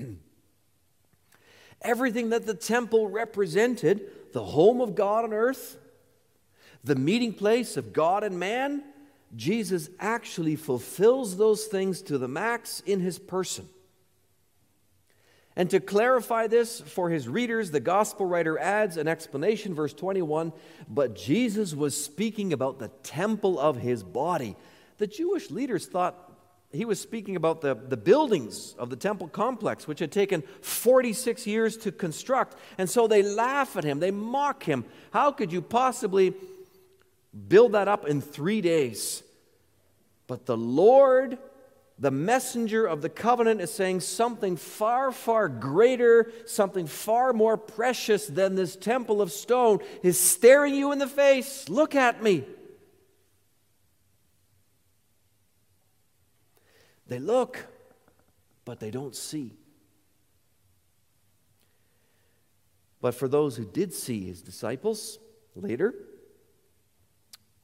Everything 1.83 2.31
that 2.31 2.45
the 2.45 2.55
temple 2.55 3.09
represented, 3.09 4.33
the 4.33 4.45
home 4.45 4.81
of 4.81 4.95
God 4.95 5.25
on 5.25 5.33
earth, 5.33 5.79
the 6.85 6.97
meeting 6.97 7.33
place 7.33 7.77
of 7.77 7.93
God 7.93 8.25
and 8.25 8.39
man, 8.39 8.83
Jesus 9.37 9.89
actually 10.01 10.57
fulfills 10.57 11.37
those 11.37 11.67
things 11.67 12.03
to 12.03 12.19
the 12.19 12.29
max 12.29 12.83
in 12.87 13.01
his 13.01 13.19
person. 13.19 13.69
And 15.59 15.69
to 15.71 15.81
clarify 15.81 16.47
this 16.47 16.81
for 16.81 17.11
his 17.11 17.29
readers, 17.29 17.73
the 17.73 17.81
gospel 17.81 18.25
writer 18.27 18.57
adds 18.57 18.97
an 18.97 19.09
explanation, 19.09 19.75
verse 19.75 19.93
21 19.93 20.53
But 20.89 21.17
Jesus 21.17 21.75
was 21.75 22.03
speaking 22.03 22.53
about 22.53 22.79
the 22.79 22.89
temple 23.03 23.59
of 23.59 23.77
his 23.77 24.05
body. 24.05 24.55
The 24.99 25.09
Jewish 25.09 25.51
leaders 25.51 25.87
thought 25.87 26.29
he 26.71 26.85
was 26.85 27.01
speaking 27.01 27.35
about 27.35 27.61
the, 27.61 27.75
the 27.75 27.97
buildings 27.97 28.77
of 28.79 28.89
the 28.89 28.97
temple 28.97 29.27
complex, 29.27 29.89
which 29.89 29.99
had 29.99 30.13
taken 30.13 30.45
46 30.61 31.45
years 31.47 31.77
to 31.79 31.91
construct. 31.91 32.57
And 32.79 32.89
so 32.89 33.09
they 33.09 33.23
laugh 33.25 33.77
at 33.77 33.83
him, 33.83 33.99
they 33.99 34.13
mock 34.13 34.63
him. 34.63 34.85
How 35.11 35.33
could 35.33 35.53
you 35.53 35.61
possibly 35.61 36.35
build 37.49 37.73
that 37.73 37.89
up 37.89 38.07
in 38.07 38.21
three 38.21 38.61
days? 38.61 39.25
But 40.29 40.47
the 40.47 40.57
Lord, 40.57 41.39
the 41.99 42.11
messenger 42.11 42.87
of 42.87 43.03
the 43.03 43.09
covenant, 43.09 43.61
is 43.61 43.73
saying 43.73 44.01
something 44.01 44.57
far, 44.57 45.11
far 45.11 45.49
greater, 45.49 46.31
something 46.47 46.87
far 46.87 47.33
more 47.33 47.57
precious 47.57 48.27
than 48.27 48.55
this 48.55 48.77
temple 48.77 49.21
of 49.21 49.33
stone 49.33 49.81
is 50.03 50.19
staring 50.19 50.75
you 50.75 50.93
in 50.93 50.99
the 50.99 51.09
face. 51.09 51.69
Look 51.69 51.97
at 51.97 52.23
me. 52.23 52.45
They 57.09 57.19
look, 57.19 57.67
but 58.65 58.79
they 58.79 58.91
don't 58.91 59.17
see. 59.17 59.57
But 63.01 63.15
for 63.15 63.29
those 63.29 63.57
who 63.57 63.65
did 63.65 63.93
see 63.93 64.27
his 64.27 64.43
disciples 64.43 65.19
later, 65.57 65.95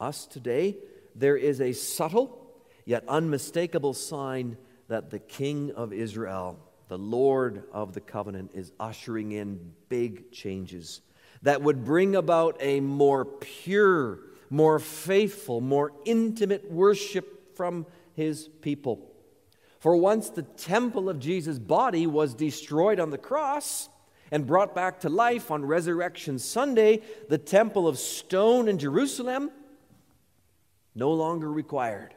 us 0.00 0.26
today, 0.26 0.76
there 1.14 1.36
is 1.36 1.60
a 1.60 1.72
subtle 1.72 2.43
yet 2.84 3.04
unmistakable 3.08 3.94
sign 3.94 4.56
that 4.88 5.10
the 5.10 5.18
King 5.18 5.72
of 5.72 5.92
Israel, 5.92 6.58
the 6.88 6.98
Lord 6.98 7.64
of 7.72 7.94
the 7.94 8.00
covenant, 8.00 8.50
is 8.54 8.72
ushering 8.78 9.32
in 9.32 9.72
big 9.88 10.30
changes 10.30 11.00
that 11.42 11.62
would 11.62 11.84
bring 11.84 12.16
about 12.16 12.56
a 12.60 12.80
more 12.80 13.24
pure, 13.24 14.20
more 14.50 14.78
faithful, 14.78 15.60
more 15.60 15.92
intimate 16.04 16.70
worship 16.70 17.56
from 17.56 17.86
his 18.14 18.48
people. 18.60 19.10
For 19.78 19.96
once 19.96 20.30
the 20.30 20.42
temple 20.42 21.10
of 21.10 21.18
Jesus' 21.18 21.58
body 21.58 22.06
was 22.06 22.34
destroyed 22.34 22.98
on 22.98 23.10
the 23.10 23.18
cross 23.18 23.90
and 24.30 24.46
brought 24.46 24.74
back 24.74 25.00
to 25.00 25.10
life 25.10 25.50
on 25.50 25.64
Resurrection 25.64 26.38
Sunday, 26.38 27.02
the 27.28 27.38
temple 27.38 27.86
of 27.86 27.98
stone 27.98 28.68
in 28.68 28.78
Jerusalem 28.78 29.50
no 30.94 31.12
longer 31.12 31.52
required. 31.52 32.14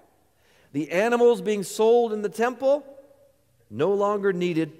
The 0.74 0.92
animals 0.92 1.42
being 1.42 1.64
sold 1.64 2.14
in 2.14 2.22
the 2.22 2.30
temple 2.30 2.86
no 3.70 3.94
longer 3.94 4.34
needed, 4.34 4.72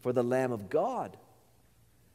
for 0.00 0.12
the 0.12 0.24
Lamb 0.24 0.52
of 0.52 0.68
God 0.70 1.16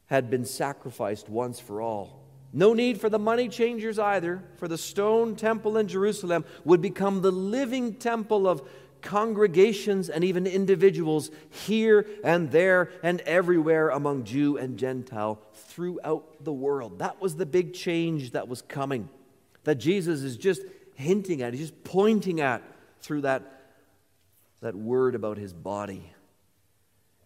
had 0.06 0.30
been 0.30 0.44
sacrificed 0.44 1.28
once 1.28 1.60
for 1.60 1.80
all. 1.80 2.22
No 2.52 2.74
need 2.74 3.00
for 3.00 3.08
the 3.08 3.18
money 3.18 3.48
changers 3.48 3.98
either, 3.98 4.42
for 4.56 4.68
the 4.68 4.76
stone 4.76 5.36
temple 5.36 5.78
in 5.78 5.88
Jerusalem 5.88 6.44
would 6.64 6.82
become 6.82 7.22
the 7.22 7.30
living 7.30 7.94
temple 7.94 8.46
of 8.46 8.62
congregations 9.00 10.08
and 10.08 10.22
even 10.22 10.46
individuals 10.46 11.30
here 11.50 12.06
and 12.22 12.50
there 12.50 12.90
and 13.02 13.20
everywhere 13.22 13.88
among 13.88 14.24
Jew 14.24 14.58
and 14.58 14.78
Gentile 14.78 15.40
throughout 15.54 16.44
the 16.44 16.52
world. 16.52 16.98
That 16.98 17.20
was 17.20 17.36
the 17.36 17.46
big 17.46 17.74
change 17.74 18.32
that 18.32 18.48
was 18.48 18.62
coming, 18.62 19.08
that 19.64 19.76
Jesus 19.76 20.22
is 20.22 20.36
just 20.36 20.62
hinting 20.94 21.42
at, 21.42 21.52
he's 21.54 21.70
just 21.70 21.84
pointing 21.84 22.40
at 22.40 22.62
through 23.02 23.22
that, 23.22 23.42
that 24.60 24.74
word 24.74 25.14
about 25.14 25.36
his 25.36 25.52
body. 25.52 26.12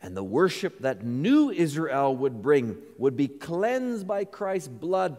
And 0.03 0.16
the 0.16 0.24
worship 0.24 0.81
that 0.81 1.05
new 1.05 1.51
Israel 1.51 2.14
would 2.16 2.43
bring 2.43 2.77
would 2.99 3.16
be 3.16 3.29
cleansed 3.29 4.07
by 4.07 4.24
Christ's 4.24 4.68
blood. 4.68 5.16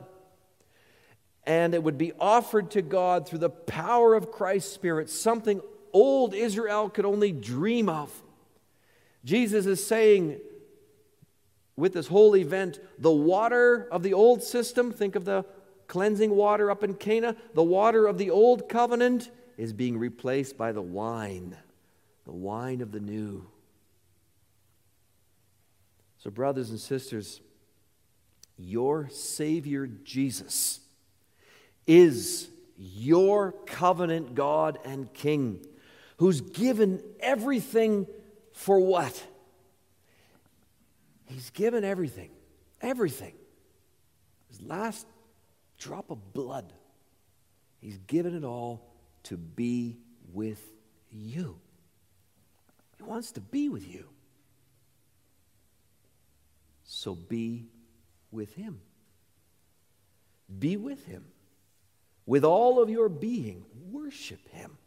And 1.46 1.74
it 1.74 1.82
would 1.82 1.98
be 1.98 2.14
offered 2.20 2.72
to 2.72 2.82
God 2.82 3.28
through 3.28 3.40
the 3.40 3.50
power 3.50 4.14
of 4.14 4.32
Christ's 4.32 4.74
Spirit, 4.74 5.10
something 5.10 5.62
old 5.94 6.34
Israel 6.34 6.90
could 6.90 7.06
only 7.06 7.32
dream 7.32 7.90
of. 7.90 8.12
Jesus 9.24 9.66
is 9.66 9.86
saying 9.86 10.40
with 11.76 11.94
this 11.94 12.08
whole 12.08 12.36
event, 12.36 12.80
the 12.98 13.12
water 13.12 13.88
of 13.92 14.04
the 14.04 14.14
old 14.14 14.44
system, 14.44 14.92
think 14.92 15.16
of 15.16 15.26
the 15.26 15.46
cleansing 15.88 16.32
water 16.32 16.70
up 16.70 16.84
in 16.84 16.96
Cana, 16.96 17.36
the 17.54 17.64
water 17.64 18.08
of 18.08 18.18
the 18.18 18.30
old 18.30 18.68
covenant 18.68 19.30
is 19.58 19.74
being 19.74 19.98
replaced 19.98 20.58
by 20.58 20.72
the 20.72 20.82
wine, 20.82 21.58
the 22.26 22.32
wine 22.32 22.82
of 22.82 22.92
the 22.92 23.00
new. 23.00 23.46
So, 26.20 26.30
brothers 26.30 26.70
and 26.70 26.80
sisters, 26.80 27.42
your 28.58 29.10
Savior 29.10 29.88
Jesus 29.88 30.80
is 31.86 32.50
your 32.78 33.54
covenant 33.66 34.36
God 34.36 34.80
and 34.86 35.12
King 35.14 35.66
who's 36.18 36.42
given 36.42 37.02
everything 37.20 38.08
for 38.54 38.80
what? 38.80 39.24
He's 41.26 41.50
given 41.52 41.84
everything. 41.84 42.30
Everything. 42.82 43.34
His 44.50 44.62
last 44.62 45.06
drop 45.78 46.10
of 46.10 46.34
blood. 46.34 46.74
He's 47.80 47.98
given 48.00 48.36
it 48.36 48.44
all 48.44 48.84
to 49.28 49.38
be 49.38 49.98
with 50.34 50.62
you. 51.12 51.60
He 52.98 53.04
wants 53.04 53.32
to 53.34 53.42
be 53.42 53.70
with 53.70 53.88
you. 53.88 54.06
So 56.84 57.14
be 57.16 57.66
with 58.32 58.54
Him. 58.56 58.80
Be 60.60 60.78
with 60.78 61.06
Him. 61.06 61.26
With 62.26 62.44
all 62.44 62.82
of 62.82 62.90
your 62.90 63.10
being, 63.10 63.66
worship 63.92 64.48
Him. 64.50 64.78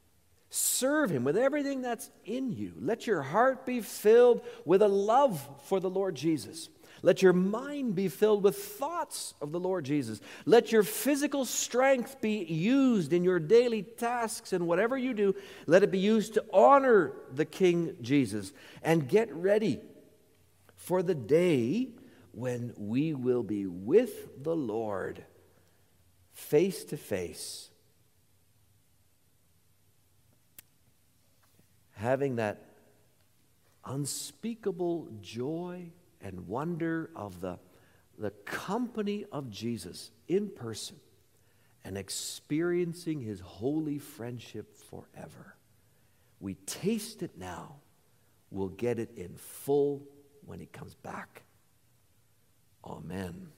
Serve 0.49 1.11
Him 1.11 1.25
with 1.25 1.37
everything 1.37 1.83
that's 1.83 2.11
in 2.25 2.53
you. 2.53 2.73
Let 2.81 3.07
your 3.07 3.23
heart 3.23 3.65
be 3.67 3.81
filled 3.81 4.43
with 4.65 4.83
a 4.83 4.89
love 4.89 5.47
for 5.65 5.79
the 5.79 5.91
Lord 5.91 6.15
Jesus. 6.15 6.69
Let 7.03 7.23
your 7.23 7.33
mind 7.33 7.95
be 7.95 8.09
filled 8.09 8.43
with 8.43 8.57
thoughts 8.57 9.35
of 9.41 9.53
the 9.53 9.61
Lord 9.61 9.85
Jesus. 9.85 10.21
Let 10.45 10.73
your 10.73 10.83
physical 10.83 11.45
strength 11.45 12.21
be 12.21 12.45
used 12.45 13.13
in 13.13 13.25
your 13.25 13.39
daily 13.39 13.83
tasks 13.83 14.53
and 14.53 14.67
whatever 14.67 14.99
you 14.99 15.15
do, 15.15 15.35
let 15.67 15.83
it 15.83 15.91
be 15.91 15.99
used 15.99 16.35
to 16.35 16.45
honor 16.53 17.13
the 17.35 17.45
King 17.45 17.97
Jesus. 18.03 18.53
And 18.83 19.09
get 19.09 19.33
ready 19.35 19.81
for 20.77 21.03
the 21.03 21.15
day 21.15 21.89
when 22.33 22.75
we 22.77 23.15
will 23.15 23.43
be 23.43 23.67
with 23.67 24.43
the 24.43 24.57
Lord 24.57 25.25
face 26.33 26.85
to 26.85 26.97
face 26.97 27.71
having 32.01 32.37
that 32.37 32.65
unspeakable 33.85 35.09
joy 35.21 35.91
and 36.23 36.47
wonder 36.47 37.11
of 37.15 37.41
the, 37.41 37.59
the 38.19 38.31
company 38.45 39.25
of 39.33 39.51
Jesus 39.51 40.11
in 40.29 40.49
person 40.49 40.97
and 41.85 41.97
experiencing 41.97 43.21
his 43.21 43.41
holy 43.41 43.99
friendship 43.99 44.77
forever. 44.77 45.57
We 46.41 46.55
taste 46.55 47.23
it 47.23 47.39
now, 47.39 47.77
we'll 48.51 48.69
get 48.69 48.99
it 48.99 49.11
in 49.17 49.35
full 49.37 50.03
when 50.45 50.61
he 50.61 50.67
comes 50.67 50.95
back. 50.95 51.43
Amen. 52.85 53.49